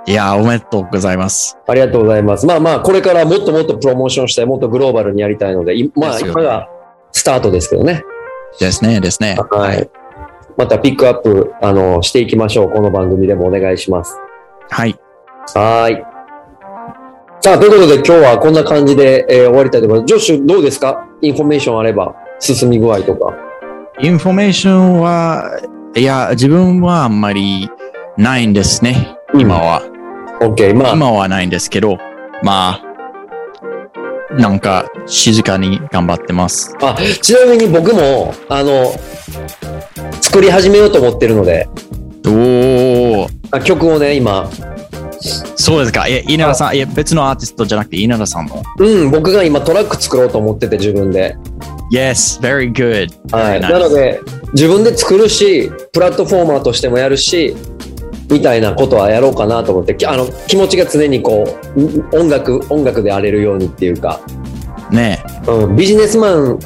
[0.07, 1.55] いや、おめでとうございます。
[1.67, 2.47] ありがとうございます。
[2.47, 6.67] まあまあ、これからもっともっとプロモーションしたい、もっとグローバルにやりたいので、いまあ今が
[7.11, 8.03] スタートですけどね。
[8.59, 9.37] ですね、ですね。
[9.49, 9.89] はい。
[10.57, 12.71] またピックアップ、あの、していきましょう。
[12.71, 14.17] この番組でもお願いします。
[14.69, 14.99] はい。
[15.55, 16.03] はーい。
[17.39, 20.07] さあ、ということで今日はこんな感じで、えー終わりたいと思います。
[20.07, 21.07] ジョッシュ、どうですか？
[21.21, 23.33] インフォメーションあれば、進み具合とか。
[23.99, 25.59] インフォメーションは、
[25.95, 27.69] いや、自分はあんまり
[28.17, 29.17] ないんですね。
[29.33, 29.81] 今は。
[30.41, 30.75] OK。
[30.75, 31.97] まあ、今はないんですけど、
[32.43, 32.83] まあ、
[34.37, 36.75] なんか静かに頑張ってます。
[36.81, 38.93] あ、ちなみに僕も、あの、
[40.21, 41.67] 作り始めようと思ってるので、
[42.25, 44.49] おー、あ曲をね、今、
[45.55, 46.07] そうですか。
[46.07, 48.63] いや、稲田さん、いや、別のアーティストじゃなくて稲田さんの？
[48.79, 51.35] うん、僕が今トラック作ろうと思ってて、自分で。
[51.93, 53.09] Yes, very good.
[53.35, 53.59] はい。
[53.59, 53.79] Very な nice.
[53.81, 54.21] ので、
[54.53, 57.55] 自分で作るし、プラットフォーマーとしてもやるし、
[58.31, 61.43] みたいなことはやろうかなと思って、きあの気持ちが常にこ
[61.75, 64.21] う、音楽、音楽で荒れるようにっていうか、
[64.89, 66.59] ねうん、ビジネスマン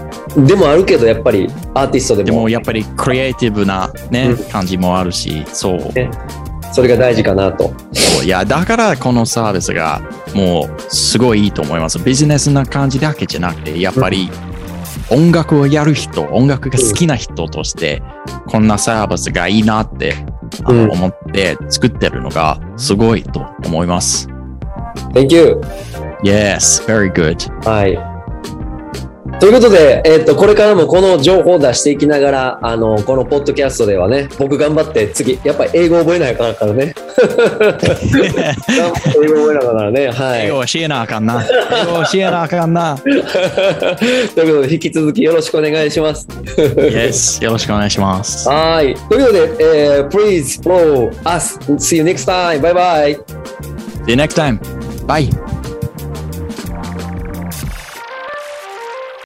[0.45, 5.79] でもあるけど、やっぱりアーティストでも、でもやっぱりクリエイティブなね、うん感じもあるし、そう。
[6.71, 7.73] それが大事かなと。
[8.23, 10.01] いや、だからこのサービスが
[10.33, 11.99] もうすごいいいと思います。
[11.99, 14.29] ビジネスな感じだけじゃなくて、やっぱり
[15.09, 18.01] 音楽をやる人、音楽が好きな人として、
[18.47, 20.15] こんなサービスがいいなって
[20.63, 24.27] あのうん思って作ってるのがすごいと思います。
[25.13, 25.61] Thank you!
[26.23, 27.35] Yes, very good.
[27.67, 28.14] はい。
[29.39, 36.95] ということで、えっ、と、これからもこの情報を出していきながら、あの、このポッドキャストではね、僕頑張って次、やっぱり英語覚えないかんからね。
[37.15, 37.31] 英
[39.27, 40.47] 語覚えながらね、はい。
[40.47, 41.43] 英語教えなあかんな。
[41.43, 42.97] 英語教えなあかんな。
[43.03, 43.31] というこ
[44.35, 46.27] とで、引き続きよろしくお願いします。
[46.57, 47.43] yes.
[47.43, 48.47] よろしくお願いします。
[48.47, 48.95] はい。
[49.09, 51.57] ということで、えー please follow us.
[51.77, 52.61] See you next time.
[52.61, 53.17] Bye bye.
[54.05, 54.59] See you next time.
[55.05, 55.29] Bye.